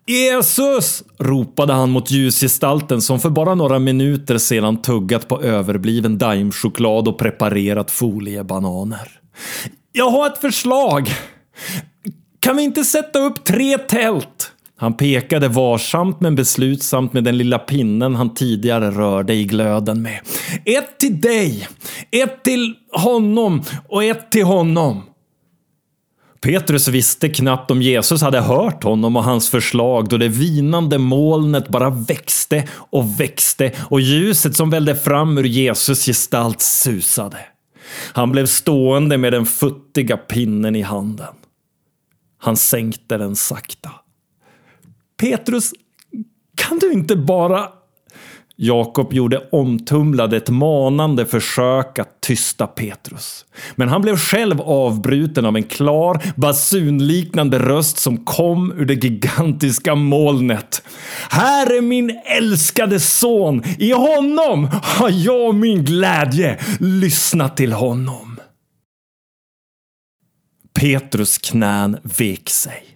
Jesus! 0.07 1.03
ropade 1.19 1.73
han 1.73 1.91
mot 1.91 2.11
ljusgestalten 2.11 3.03
som 3.03 3.21
för 3.21 3.31
bara 3.31 3.55
några 3.55 3.79
minuter 3.79 4.39
sedan 4.39 4.83
tuggat 4.83 5.29
på 5.29 5.43
överbliven 5.43 6.19
daimchoklad 6.19 7.09
och 7.09 7.19
preparerat 7.19 7.91
foliebananer. 7.91 9.09
Jag 9.93 10.11
har 10.11 10.27
ett 10.27 10.39
förslag! 10.39 11.09
Kan 12.41 12.57
vi 12.57 12.63
inte 12.63 12.85
sätta 12.85 13.19
upp 13.19 13.45
tre 13.45 13.79
tält? 13.79 14.53
Han 14.77 14.97
pekade 14.97 15.49
varsamt 15.49 16.21
men 16.21 16.35
beslutsamt 16.35 17.13
med 17.13 17.25
den 17.25 17.39
lilla 17.39 17.59
pinnen 17.59 18.15
han 18.15 18.35
tidigare 18.35 18.91
rörde 18.91 19.35
i 19.35 19.45
glöden 19.45 20.03
med. 20.03 20.21
Ett 20.65 20.99
till 20.99 21.21
dig, 21.21 21.69
ett 22.11 22.45
till 22.45 22.75
honom 22.93 23.63
och 23.89 24.05
ett 24.05 24.31
till 24.31 24.45
honom. 24.45 25.03
Petrus 26.45 26.89
visste 26.89 27.29
knappt 27.29 27.71
om 27.71 27.83
Jesus 27.83 28.23
hade 28.23 28.41
hört 28.41 28.85
honom 28.85 29.17
och 29.17 29.25
hans 29.25 29.51
förslag 29.51 30.09
då 30.09 30.17
det 30.17 30.29
vinande 30.29 30.99
molnet 30.99 31.69
bara 31.69 31.91
växte 31.91 32.69
och 32.75 33.21
växte 33.21 33.73
och 33.91 34.01
ljuset 34.01 34.57
som 34.57 34.71
vällde 34.71 34.97
fram 34.97 35.39
ur 35.39 35.45
Jesus 35.45 36.07
gestalt 36.07 36.61
susade. 36.61 37.39
Han 38.13 38.33
blev 38.33 38.47
stående 38.47 39.19
med 39.19 39.33
den 39.33 39.47
futtiga 39.47 40.17
pinnen 40.17 40.77
i 40.77 40.83
handen. 40.83 41.35
Han 42.39 42.57
sänkte 42.57 43.17
den 43.17 43.37
sakta. 43.37 43.91
Petrus, 45.21 45.73
kan 46.57 46.79
du 46.79 46.93
inte 46.93 47.17
bara... 47.17 47.69
Jakob 48.57 49.13
gjorde 49.13 49.49
omtumlade 49.53 50.37
ett 50.37 50.51
manande 50.51 51.27
försök 51.27 51.99
att 51.99 52.21
tysta 52.21 52.67
Petrus. 52.67 53.45
Men 53.75 53.89
han 53.89 54.03
blev 54.03 54.17
själv 54.17 54.61
avbruten 54.61 55.47
av 55.47 55.57
en 55.57 55.63
klar, 55.63 56.23
basunliknande 56.37 57.59
röst 57.59 57.99
som 57.99 58.25
kom 58.25 58.73
ur 58.73 58.85
det 58.85 58.95
gigantiska 59.05 59.95
molnet. 59.95 60.83
Här 61.31 61.77
är 61.77 61.81
min 61.81 62.21
älskade 62.25 63.01
son! 63.01 63.63
I 63.79 63.93
honom 63.93 64.69
har 64.83 65.11
jag 65.11 65.55
min 65.55 65.85
glädje! 65.85 66.59
Lyssna 66.81 67.49
till 67.49 67.73
honom! 67.73 68.41
Petrus 70.81 71.39
knän 71.39 71.99
vek 72.19 72.51
sig. 72.51 72.94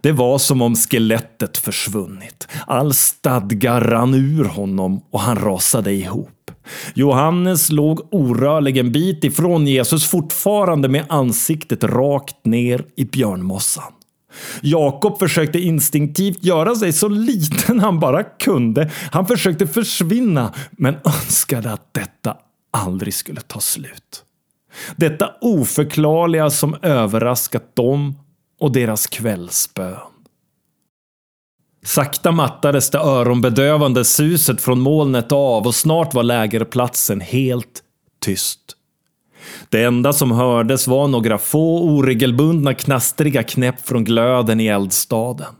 Det 0.00 0.12
var 0.12 0.38
som 0.38 0.62
om 0.62 0.76
skelettet 0.76 1.58
försvunnit. 1.58 2.48
All 2.66 2.94
stadga 2.94 3.80
rann 3.80 4.14
ur 4.14 4.44
honom 4.44 5.02
och 5.10 5.20
han 5.20 5.36
rasade 5.36 5.92
ihop. 5.92 6.50
Johannes 6.94 7.70
låg 7.70 8.08
orörlig 8.10 8.78
en 8.78 8.92
bit 8.92 9.24
ifrån 9.24 9.66
Jesus 9.66 10.06
fortfarande 10.06 10.88
med 10.88 11.04
ansiktet 11.08 11.84
rakt 11.84 12.44
ner 12.44 12.84
i 12.96 13.04
björnmossan. 13.04 13.92
Jakob 14.60 15.18
försökte 15.18 15.58
instinktivt 15.58 16.44
göra 16.44 16.74
sig 16.74 16.92
så 16.92 17.08
liten 17.08 17.80
han 17.80 18.00
bara 18.00 18.22
kunde. 18.22 18.90
Han 19.10 19.26
försökte 19.26 19.66
försvinna 19.66 20.52
men 20.70 20.94
önskade 21.04 21.72
att 21.72 21.94
detta 21.94 22.36
aldrig 22.70 23.14
skulle 23.14 23.40
ta 23.40 23.60
slut. 23.60 24.24
Detta 24.96 25.30
oförklarliga 25.40 26.50
som 26.50 26.76
överraskat 26.82 27.76
dem 27.76 28.14
och 28.62 28.72
deras 28.72 29.06
kvällsbön. 29.06 29.96
Sakta 31.84 32.32
mattades 32.32 32.90
det 32.90 32.98
öronbedövande 32.98 34.04
suset 34.04 34.60
från 34.60 34.80
molnet 34.80 35.32
av 35.32 35.66
och 35.66 35.74
snart 35.74 36.14
var 36.14 36.22
lägerplatsen 36.22 37.20
helt 37.20 37.82
tyst. 38.20 38.60
Det 39.68 39.84
enda 39.84 40.12
som 40.12 40.30
hördes 40.30 40.86
var 40.86 41.08
några 41.08 41.38
få 41.38 41.82
oregelbundna 41.82 42.74
knastriga 42.74 43.42
knäpp 43.42 43.86
från 43.88 44.04
glöden 44.04 44.60
i 44.60 44.66
eldstaden. 44.66 45.54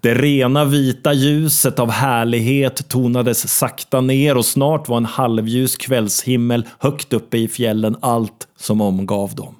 Det 0.00 0.14
rena 0.14 0.64
vita 0.64 1.12
ljuset 1.12 1.78
av 1.78 1.90
härlighet 1.90 2.88
tonades 2.88 3.58
sakta 3.58 4.00
ner 4.00 4.36
och 4.36 4.46
snart 4.46 4.88
var 4.88 4.96
en 4.96 5.04
halvljus 5.04 5.76
kvällshimmel 5.76 6.68
högt 6.78 7.12
uppe 7.12 7.38
i 7.38 7.48
fjällen 7.48 7.96
allt 8.00 8.48
som 8.56 8.80
omgav 8.80 9.34
dem. 9.34 9.54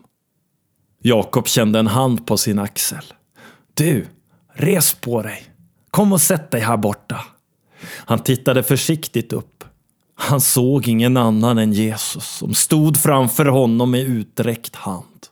Jakob 1.07 1.49
kände 1.49 1.79
en 1.79 1.87
hand 1.87 2.27
på 2.27 2.37
sin 2.37 2.59
axel. 2.59 3.05
Du, 3.75 4.07
res 4.55 4.95
på 4.95 5.23
dig. 5.23 5.45
Kom 5.90 6.12
och 6.12 6.21
sätt 6.21 6.51
dig 6.51 6.61
här 6.61 6.77
borta. 6.77 7.25
Han 7.87 8.19
tittade 8.19 8.62
försiktigt 8.62 9.33
upp. 9.33 9.64
Han 10.14 10.40
såg 10.40 10.88
ingen 10.88 11.17
annan 11.17 11.59
än 11.59 11.73
Jesus 11.73 12.25
som 12.25 12.55
stod 12.55 12.97
framför 12.97 13.47
honom 13.47 13.90
med 13.90 14.01
utsträckt 14.01 14.77
hand. 14.77 15.27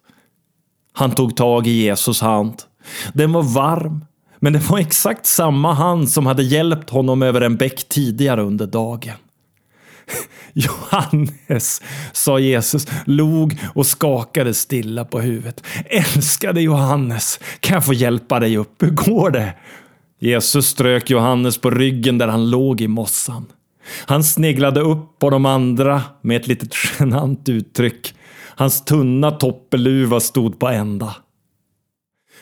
Han 0.93 1.11
tog 1.11 1.37
tag 1.37 1.67
i 1.67 1.71
Jesus 1.71 2.21
hand. 2.21 2.63
Den 3.13 3.33
var 3.33 3.43
varm, 3.43 4.05
men 4.39 4.53
det 4.53 4.71
var 4.71 4.79
exakt 4.79 5.27
samma 5.27 5.73
hand 5.73 6.11
som 6.11 6.27
hade 6.27 6.43
hjälpt 6.43 6.91
honom 6.91 7.23
över 7.23 7.41
en 7.41 7.57
bäck 7.57 7.89
tidigare 7.89 8.43
under 8.43 8.67
dagen. 8.67 9.17
Johannes, 10.53 11.83
sa 12.13 12.39
Jesus, 12.39 12.87
log 13.07 13.59
och 13.75 13.87
skakade 13.87 14.55
stilla 14.55 15.05
på 15.05 15.21
huvudet. 15.21 15.65
Älskade 15.87 16.63
Johannes, 16.63 17.41
kan 17.61 17.75
jag 17.75 17.85
få 17.85 17.95
hjälpa 17.95 18.41
dig 18.41 18.57
upp? 18.57 18.83
Hur 18.83 18.91
går 18.91 19.31
det? 19.31 19.55
Jesus 20.19 20.67
strök 20.67 21.11
Johannes 21.11 21.59
på 21.59 21.71
ryggen 21.71 22.19
där 22.19 22.29
han 22.29 22.51
låg 22.51 22.81
i 22.81 22.89
mossan. 22.89 23.47
Han 24.07 24.25
sneglade 24.25 24.81
upp 24.81 25.19
på 25.19 25.31
de 25.31 25.47
andra 25.47 26.03
med 26.21 26.37
ett 26.37 26.47
litet 26.47 26.75
genant 26.99 27.49
uttryck. 27.49 28.15
Hans 28.57 28.85
tunna 28.85 29.31
toppeluva 29.31 30.21
stod 30.21 30.59
på 30.59 30.69
ända. 30.69 31.17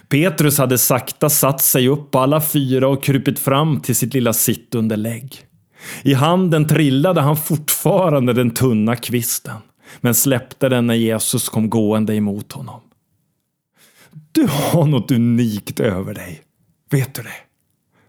Petrus 0.09 0.59
hade 0.59 0.79
sakta 0.79 1.31
satt 1.31 1.61
sig 1.61 1.89
upp 1.89 2.11
på 2.11 2.19
alla 2.19 2.41
fyra 2.41 2.89
och 2.89 3.03
krupit 3.03 3.39
fram 3.39 3.81
till 3.81 3.97
sitt 3.97 4.15
lilla 4.15 4.33
sittunderlägg. 4.33 5.50
I 6.03 6.15
handen 6.15 6.67
trillade 6.67 7.21
han 7.21 7.37
fortfarande 7.37 8.33
den 8.33 8.51
tunna 8.51 8.97
kvisten, 8.97 9.57
men 10.01 10.15
släppte 10.15 10.69
den 10.69 10.87
när 10.87 10.95
Jesus 10.95 11.49
kom 11.49 11.71
gående 11.71 12.15
emot 12.15 12.53
honom. 12.53 12.81
Du 14.33 14.47
har 14.51 14.87
något 14.87 15.11
unikt 15.11 15.81
över 15.81 16.15
dig. 16.15 16.43
Vet 16.91 17.15
du 17.15 17.23
det? 17.23 17.51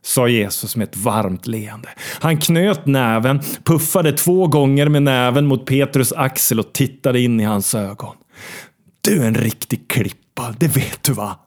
sa 0.01 0.27
Jesus 0.27 0.75
med 0.75 0.87
ett 0.87 0.97
varmt 0.97 1.47
leende. 1.47 1.89
Han 2.19 2.37
knöt 2.37 2.85
näven, 2.85 3.41
puffade 3.63 4.11
två 4.11 4.47
gånger 4.47 4.89
med 4.89 5.03
näven 5.03 5.47
mot 5.47 5.65
Petrus 5.65 6.13
axel 6.13 6.59
och 6.59 6.73
tittade 6.73 7.19
in 7.19 7.39
i 7.39 7.43
hans 7.43 7.75
ögon. 7.75 8.15
Du 9.01 9.23
är 9.23 9.27
en 9.27 9.35
riktig 9.35 9.87
klippa, 9.87 10.55
det 10.59 10.67
vet 10.67 11.03
du 11.03 11.13
va? 11.13 11.39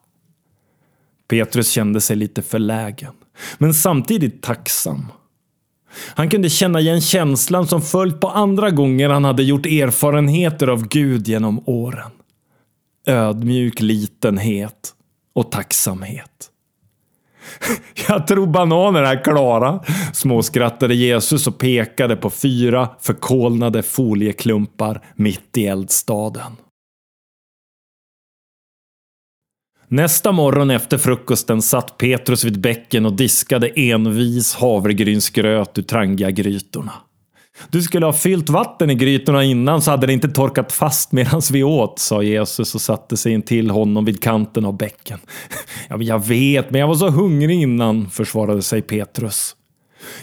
Petrus 1.28 1.70
kände 1.70 2.00
sig 2.00 2.16
lite 2.16 2.42
förlägen, 2.42 3.12
men 3.58 3.74
samtidigt 3.74 4.42
tacksam. 4.42 5.12
Han 6.14 6.30
kunde 6.30 6.50
känna 6.50 6.80
igen 6.80 7.00
känslan 7.00 7.66
som 7.66 7.82
följt 7.82 8.20
på 8.20 8.28
andra 8.28 8.70
gånger 8.70 9.08
han 9.08 9.24
hade 9.24 9.42
gjort 9.42 9.66
erfarenheter 9.66 10.68
av 10.68 10.88
Gud 10.88 11.28
genom 11.28 11.68
åren. 11.68 12.10
Ödmjuk 13.06 13.80
litenhet 13.80 14.94
och 15.34 15.52
tacksamhet. 15.52 16.50
Jag 18.08 18.26
tror 18.26 18.46
bananer 18.46 19.02
är 19.02 19.24
klara, 19.24 19.80
småskrattade 20.12 20.94
Jesus 20.94 21.46
och 21.46 21.58
pekade 21.58 22.16
på 22.16 22.30
fyra 22.30 22.88
förkolnade 23.00 23.82
folieklumpar 23.82 25.00
mitt 25.16 25.56
i 25.56 25.66
eldstaden. 25.66 26.56
Nästa 29.94 30.32
morgon 30.32 30.70
efter 30.70 30.98
frukosten 30.98 31.62
satt 31.62 31.98
Petrus 31.98 32.44
vid 32.44 32.60
bäcken 32.60 33.06
och 33.06 33.12
diskade 33.12 33.68
envis 33.68 34.54
havregrynsgröt 34.54 35.78
ur 35.78 35.82
trangiagrytorna. 35.82 36.92
Du 37.70 37.82
skulle 37.82 38.06
ha 38.06 38.12
fyllt 38.12 38.48
vatten 38.48 38.90
i 38.90 38.94
grytorna 38.94 39.44
innan 39.44 39.82
så 39.82 39.90
hade 39.90 40.06
det 40.06 40.12
inte 40.12 40.28
torkat 40.28 40.72
fast 40.72 41.12
medan 41.12 41.42
vi 41.52 41.62
åt, 41.62 41.98
sa 41.98 42.22
Jesus 42.22 42.74
och 42.74 42.80
satte 42.80 43.16
sig 43.16 43.32
in 43.32 43.42
till 43.42 43.70
honom 43.70 44.04
vid 44.04 44.22
kanten 44.22 44.64
av 44.64 44.76
bäcken. 44.76 45.18
Ja, 45.88 46.02
jag 46.02 46.26
vet, 46.26 46.70
men 46.70 46.80
jag 46.80 46.88
var 46.88 46.94
så 46.94 47.10
hungrig 47.10 47.62
innan, 47.62 48.10
försvarade 48.10 48.62
sig 48.62 48.82
Petrus. 48.82 49.56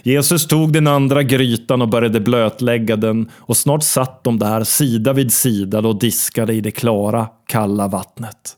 Jesus 0.03 0.47
tog 0.47 0.73
den 0.73 0.87
andra 0.87 1.23
grytan 1.23 1.81
och 1.81 1.89
började 1.89 2.19
blötlägga 2.19 2.95
den 2.95 3.29
och 3.35 3.57
snart 3.57 3.83
satt 3.83 4.23
de 4.23 4.39
där 4.39 4.63
sida 4.63 5.13
vid 5.13 5.33
sida 5.33 5.79
och 5.79 5.99
diskade 5.99 6.53
i 6.53 6.61
det 6.61 6.71
klara, 6.71 7.27
kalla 7.47 7.87
vattnet. 7.87 8.57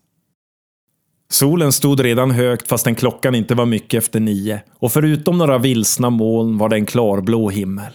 Solen 1.33 1.73
stod 1.73 1.99
redan 1.99 2.31
högt 2.31 2.67
fastän 2.67 2.95
klockan 2.95 3.35
inte 3.35 3.55
var 3.55 3.65
mycket 3.65 4.03
efter 4.03 4.19
nio 4.19 4.61
och 4.79 4.91
förutom 4.91 5.37
några 5.37 5.57
vilsna 5.57 6.09
moln 6.09 6.57
var 6.57 6.69
det 6.69 6.75
en 6.75 6.85
klarblå 6.85 7.49
himmel. 7.49 7.93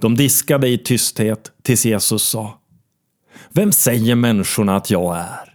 De 0.00 0.16
diskade 0.16 0.68
i 0.68 0.78
tysthet 0.78 1.52
tills 1.62 1.86
Jesus 1.86 2.22
sa 2.22 2.58
Vem 3.50 3.72
säger 3.72 4.14
människorna 4.14 4.76
att 4.76 4.90
jag 4.90 5.16
är? 5.16 5.54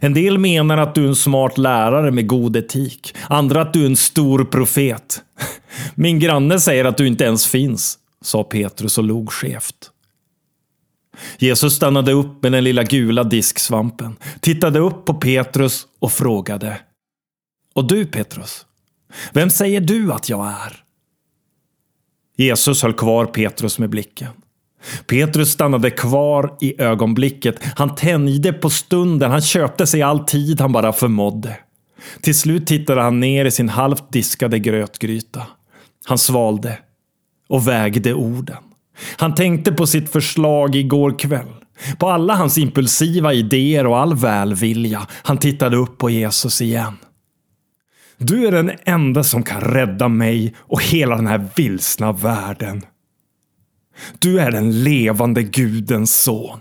En 0.00 0.14
del 0.14 0.38
menar 0.38 0.78
att 0.78 0.94
du 0.94 1.04
är 1.04 1.08
en 1.08 1.16
smart 1.16 1.58
lärare 1.58 2.10
med 2.10 2.26
god 2.26 2.56
etik. 2.56 3.14
Andra 3.28 3.62
att 3.62 3.72
du 3.72 3.82
är 3.82 3.86
en 3.86 3.96
stor 3.96 4.44
profet. 4.44 5.22
Min 5.94 6.18
granne 6.18 6.60
säger 6.60 6.84
att 6.84 6.96
du 6.96 7.06
inte 7.06 7.24
ens 7.24 7.46
finns, 7.46 7.98
sa 8.22 8.44
Petrus 8.44 8.98
och 8.98 9.04
log 9.04 9.32
skevt. 9.32 9.90
Jesus 11.38 11.76
stannade 11.76 12.12
upp 12.12 12.42
med 12.42 12.52
den 12.52 12.64
lilla 12.64 12.82
gula 12.82 13.24
disksvampen, 13.24 14.16
tittade 14.40 14.78
upp 14.78 15.04
på 15.04 15.14
Petrus 15.14 15.86
och 15.98 16.12
frågade. 16.12 16.80
Och 17.74 17.88
du 17.88 18.06
Petrus, 18.06 18.66
vem 19.32 19.50
säger 19.50 19.80
du 19.80 20.12
att 20.12 20.28
jag 20.28 20.46
är? 20.46 20.82
Jesus 22.36 22.82
höll 22.82 22.92
kvar 22.92 23.26
Petrus 23.26 23.78
med 23.78 23.90
blicken. 23.90 24.32
Petrus 25.06 25.52
stannade 25.52 25.90
kvar 25.90 26.56
i 26.60 26.82
ögonblicket. 26.82 27.56
Han 27.76 27.94
tänjde 27.94 28.52
på 28.52 28.70
stunden. 28.70 29.30
Han 29.30 29.40
köpte 29.40 29.86
sig 29.86 30.02
all 30.02 30.24
tid 30.24 30.60
han 30.60 30.72
bara 30.72 30.92
förmådde. 30.92 31.56
Till 32.20 32.38
slut 32.38 32.66
tittade 32.66 33.02
han 33.02 33.20
ner 33.20 33.44
i 33.44 33.50
sin 33.50 33.68
halvt 33.68 34.12
diskade 34.12 34.58
grötgryta. 34.58 35.46
Han 36.04 36.18
svalde 36.18 36.78
och 37.48 37.68
vägde 37.68 38.14
orden. 38.14 38.62
Han 39.16 39.34
tänkte 39.34 39.72
på 39.72 39.86
sitt 39.86 40.12
förslag 40.12 40.74
igår 40.74 41.18
kväll. 41.18 41.52
På 41.98 42.08
alla 42.08 42.34
hans 42.34 42.58
impulsiva 42.58 43.32
idéer 43.32 43.86
och 43.86 43.98
all 43.98 44.14
välvilja. 44.14 45.06
Han 45.10 45.38
tittade 45.38 45.76
upp 45.76 45.98
på 45.98 46.10
Jesus 46.10 46.60
igen. 46.60 46.96
Du 48.18 48.46
är 48.46 48.52
den 48.52 48.70
enda 48.84 49.24
som 49.24 49.42
kan 49.42 49.60
rädda 49.60 50.08
mig 50.08 50.54
och 50.58 50.82
hela 50.82 51.16
den 51.16 51.26
här 51.26 51.48
vilsna 51.56 52.12
världen. 52.12 52.82
Du 54.18 54.40
är 54.40 54.50
den 54.50 54.82
levande 54.84 55.42
Gudens 55.42 56.22
son. 56.22 56.60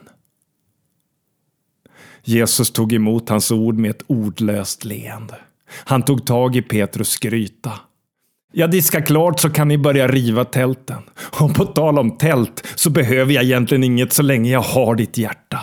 Jesus 2.23 2.71
tog 2.71 2.93
emot 2.93 3.29
hans 3.29 3.51
ord 3.51 3.77
med 3.77 3.91
ett 3.91 4.03
ordlöst 4.07 4.85
leende. 4.85 5.35
Han 5.69 6.05
tog 6.05 6.25
tag 6.25 6.55
i 6.55 6.61
Petrus 6.61 7.17
gryta. 7.17 7.71
Jag 8.57 8.71
diskar 8.71 9.01
klart 9.01 9.39
så 9.39 9.49
kan 9.49 9.67
ni 9.67 9.77
börja 9.77 10.07
riva 10.07 10.45
tälten. 10.45 11.01
Och 11.39 11.55
på 11.55 11.65
tal 11.65 11.99
om 11.99 12.17
tält 12.17 12.67
så 12.75 12.89
behöver 12.89 13.33
jag 13.33 13.43
egentligen 13.43 13.83
inget 13.83 14.13
så 14.13 14.21
länge 14.21 14.51
jag 14.51 14.61
har 14.61 14.95
ditt 14.95 15.17
hjärta. 15.17 15.59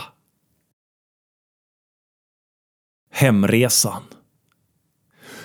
Hemresan. 3.12 4.02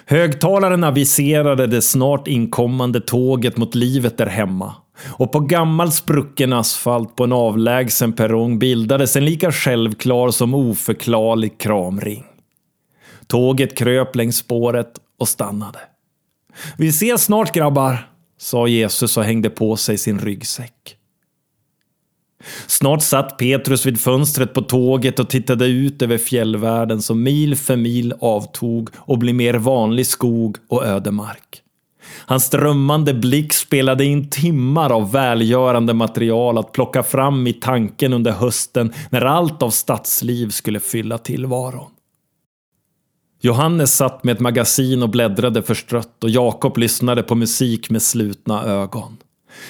Högtalaren 0.06 0.84
aviserade 0.84 1.68
det 1.68 1.82
snart 1.82 2.28
inkommande 2.28 3.02
tåget 3.02 3.58
mot 3.58 3.76
livet 3.76 4.18
där 4.18 4.26
hemma. 4.26 4.76
Och 5.08 5.32
på 5.32 5.40
gammal 5.40 5.92
sprucken 5.92 6.54
asfalt 6.54 7.16
på 7.16 7.24
en 7.24 7.34
avlägsen 7.34 8.14
perrong 8.14 8.60
bildades 8.60 9.16
en 9.16 9.26
lika 9.26 9.52
självklar 9.52 10.32
som 10.32 10.54
oförklarlig 10.56 11.60
kramring. 11.60 12.24
Tåget 13.28 13.78
kröp 13.78 14.16
längs 14.16 14.38
spåret 14.38 14.92
och 15.20 15.28
stannade. 15.28 15.80
Vi 16.78 16.88
ses 16.88 17.24
snart 17.24 17.54
grabbar, 17.54 18.10
sa 18.38 18.68
Jesus 18.68 19.18
och 19.18 19.24
hängde 19.24 19.50
på 19.50 19.78
sig 19.78 19.98
sin 19.98 20.20
ryggsäck. 20.20 20.98
Snart 22.68 23.02
satt 23.02 23.38
Petrus 23.38 23.86
vid 23.86 24.00
fönstret 24.00 24.54
på 24.54 24.62
tåget 24.62 25.20
och 25.20 25.30
tittade 25.30 25.66
ut 25.66 26.02
över 26.02 26.18
fjällvärlden 26.18 27.02
som 27.02 27.24
mil 27.24 27.56
för 27.56 27.76
mil 27.76 28.14
avtog 28.20 28.90
och 28.98 29.18
blev 29.18 29.36
mer 29.36 29.54
vanlig 29.54 30.08
skog 30.08 30.58
och 30.68 30.86
ödemark. 30.86 31.64
Hans 32.26 32.44
strömmande 32.44 33.14
blick 33.14 33.54
spelade 33.54 34.06
in 34.06 34.30
timmar 34.30 34.90
av 34.90 35.12
välgörande 35.12 35.94
material 35.94 36.58
att 36.58 36.72
plocka 36.72 37.04
fram 37.04 37.48
i 37.48 37.54
tanken 37.54 38.14
under 38.14 38.32
hösten 38.32 38.94
när 39.10 39.22
allt 39.22 39.64
av 39.64 39.70
stadsliv 39.70 40.50
skulle 40.50 40.80
fylla 40.80 41.18
tillvaron. 41.18 41.92
Johannes 43.42 43.96
satt 43.96 44.24
med 44.24 44.34
ett 44.34 44.40
magasin 44.40 45.04
och 45.04 45.10
bläddrade 45.10 45.64
förstrött 45.64 46.24
och 46.24 46.30
Jakob 46.30 46.78
lyssnade 46.78 47.24
på 47.24 47.36
musik 47.36 47.90
med 47.90 48.02
slutna 48.02 48.64
ögon. 48.64 49.18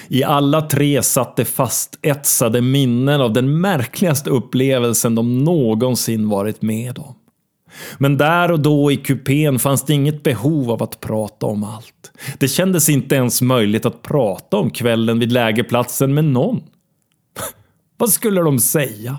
I 0.08 0.24
alla 0.24 0.62
tre 0.62 1.02
satt 1.02 1.36
det 1.36 1.44
fastetsade 1.44 2.60
minnen 2.60 3.20
av 3.20 3.32
den 3.32 3.60
märkligaste 3.60 4.30
upplevelsen 4.30 5.14
de 5.14 5.44
någonsin 5.44 6.28
varit 6.28 6.62
med 6.62 6.98
om. 6.98 7.14
Men 7.98 8.16
där 8.16 8.50
och 8.50 8.60
då 8.60 8.92
i 8.92 8.96
kupén 8.96 9.58
fanns 9.58 9.84
det 9.84 9.94
inget 9.94 10.22
behov 10.22 10.70
av 10.70 10.82
att 10.82 11.00
prata 11.00 11.46
om 11.46 11.64
allt. 11.64 12.12
Det 12.38 12.48
kändes 12.48 12.88
inte 12.88 13.14
ens 13.14 13.42
möjligt 13.42 13.86
att 13.86 14.02
prata 14.02 14.56
om 14.56 14.70
kvällen 14.70 15.18
vid 15.18 15.32
lägerplatsen 15.32 16.14
med 16.14 16.24
någon. 16.24 16.62
Vad 17.96 18.10
skulle 18.10 18.40
de 18.40 18.58
säga? 18.58 19.18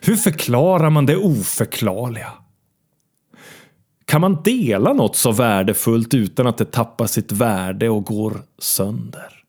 Hur 0.00 0.16
förklarar 0.16 0.90
man 0.90 1.06
det 1.06 1.16
oförklarliga? 1.16 2.32
Kan 4.12 4.20
man 4.20 4.42
dela 4.42 4.92
något 4.92 5.16
så 5.16 5.32
värdefullt 5.32 6.14
utan 6.14 6.46
att 6.46 6.58
det 6.58 6.72
tappar 6.72 7.06
sitt 7.06 7.32
värde 7.32 7.88
och 7.88 8.04
går 8.04 8.42
sönder? 8.58 9.44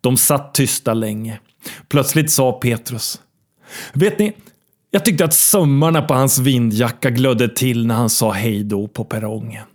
De 0.00 0.16
satt 0.16 0.54
tysta 0.54 0.94
länge. 0.94 1.40
Plötsligt 1.88 2.30
sa 2.30 2.52
Petrus. 2.52 3.20
Vet 3.92 4.18
ni, 4.18 4.36
jag 4.90 5.04
tyckte 5.04 5.24
att 5.24 5.34
sömmarna 5.34 6.02
på 6.02 6.14
hans 6.14 6.38
vindjacka 6.38 7.10
glödde 7.10 7.48
till 7.48 7.86
när 7.86 7.94
han 7.94 8.10
sa 8.10 8.30
hejdå 8.30 8.88
på 8.88 9.04
perrongen. 9.04 9.66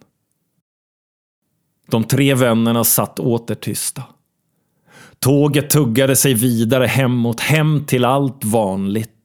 De 1.87 2.03
tre 2.03 2.33
vännerna 2.33 2.83
satt 2.83 3.19
åter 3.19 3.55
tysta. 3.55 4.03
Tåget 5.19 5.69
tuggade 5.69 6.15
sig 6.15 6.33
vidare 6.33 6.85
hemåt, 6.85 7.39
hem 7.39 7.85
till 7.85 8.05
allt 8.05 8.45
vanligt. 8.45 9.18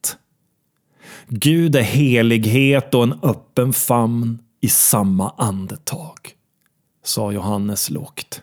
Gud 1.29 1.75
är 1.75 1.81
helighet 1.81 2.93
och 2.93 3.03
en 3.03 3.19
öppen 3.23 3.73
famn 3.73 4.39
i 4.61 4.67
samma 4.67 5.29
andetag, 5.37 6.17
sa 7.03 7.31
Johannes 7.31 7.89
lågt. 7.89 8.41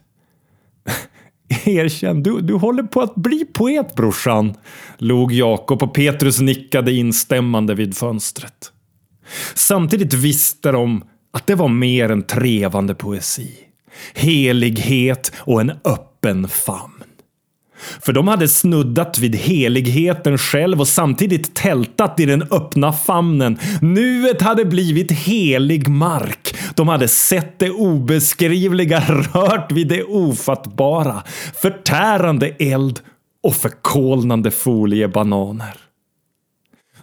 Erkänn, 1.65 2.23
du, 2.23 2.41
du 2.41 2.55
håller 2.55 2.83
på 2.83 3.01
att 3.01 3.15
bli 3.15 3.45
poet 3.45 3.95
brorsan, 3.95 4.55
log 4.99 5.33
Jakob 5.33 5.83
och 5.83 5.95
Petrus 5.95 6.41
nickade 6.41 6.93
instämmande 6.93 7.75
vid 7.75 7.97
fönstret. 7.97 8.73
Samtidigt 9.55 10.15
visste 10.15 10.73
de 10.73 11.05
att 11.31 11.47
det 11.47 11.55
var 11.55 11.69
mer 11.69 12.11
än 12.11 12.23
trevande 12.23 12.95
poesi. 12.95 13.51
Helighet 14.15 15.33
och 15.39 15.61
en 15.61 15.73
öppen 15.85 16.49
famn. 16.49 17.03
För 18.01 18.13
de 18.13 18.29
hade 18.29 18.49
snuddat 18.49 19.19
vid 19.19 19.35
heligheten 19.35 20.39
själv 20.39 20.81
och 20.81 20.89
samtidigt 20.89 21.55
tältat 21.55 22.21
i 22.21 22.27
den 22.27 22.43
öppna 22.43 22.93
famnen. 22.93 23.59
Nuet 23.81 24.43
hade 24.43 24.65
blivit 24.65 25.13
helig 25.13 25.89
mark. 25.89 26.55
De 26.75 26.89
hade 26.89 27.09
sett 27.09 27.59
det 27.59 27.71
obeskrivliga, 27.71 29.01
rört 29.01 29.73
vid 29.73 29.89
det 29.89 30.05
ofattbara. 30.05 31.23
Förtärande 31.55 32.49
eld 32.49 33.01
och 33.43 33.55
förkolnande 33.55 34.51
foliebananer. 34.51 35.75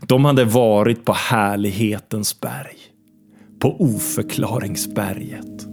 De 0.01 0.25
hade 0.25 0.45
varit 0.45 1.05
på 1.05 1.13
härlighetens 1.13 2.39
berg. 2.39 2.77
På 3.59 3.81
oförklaringsberget. 3.81 5.65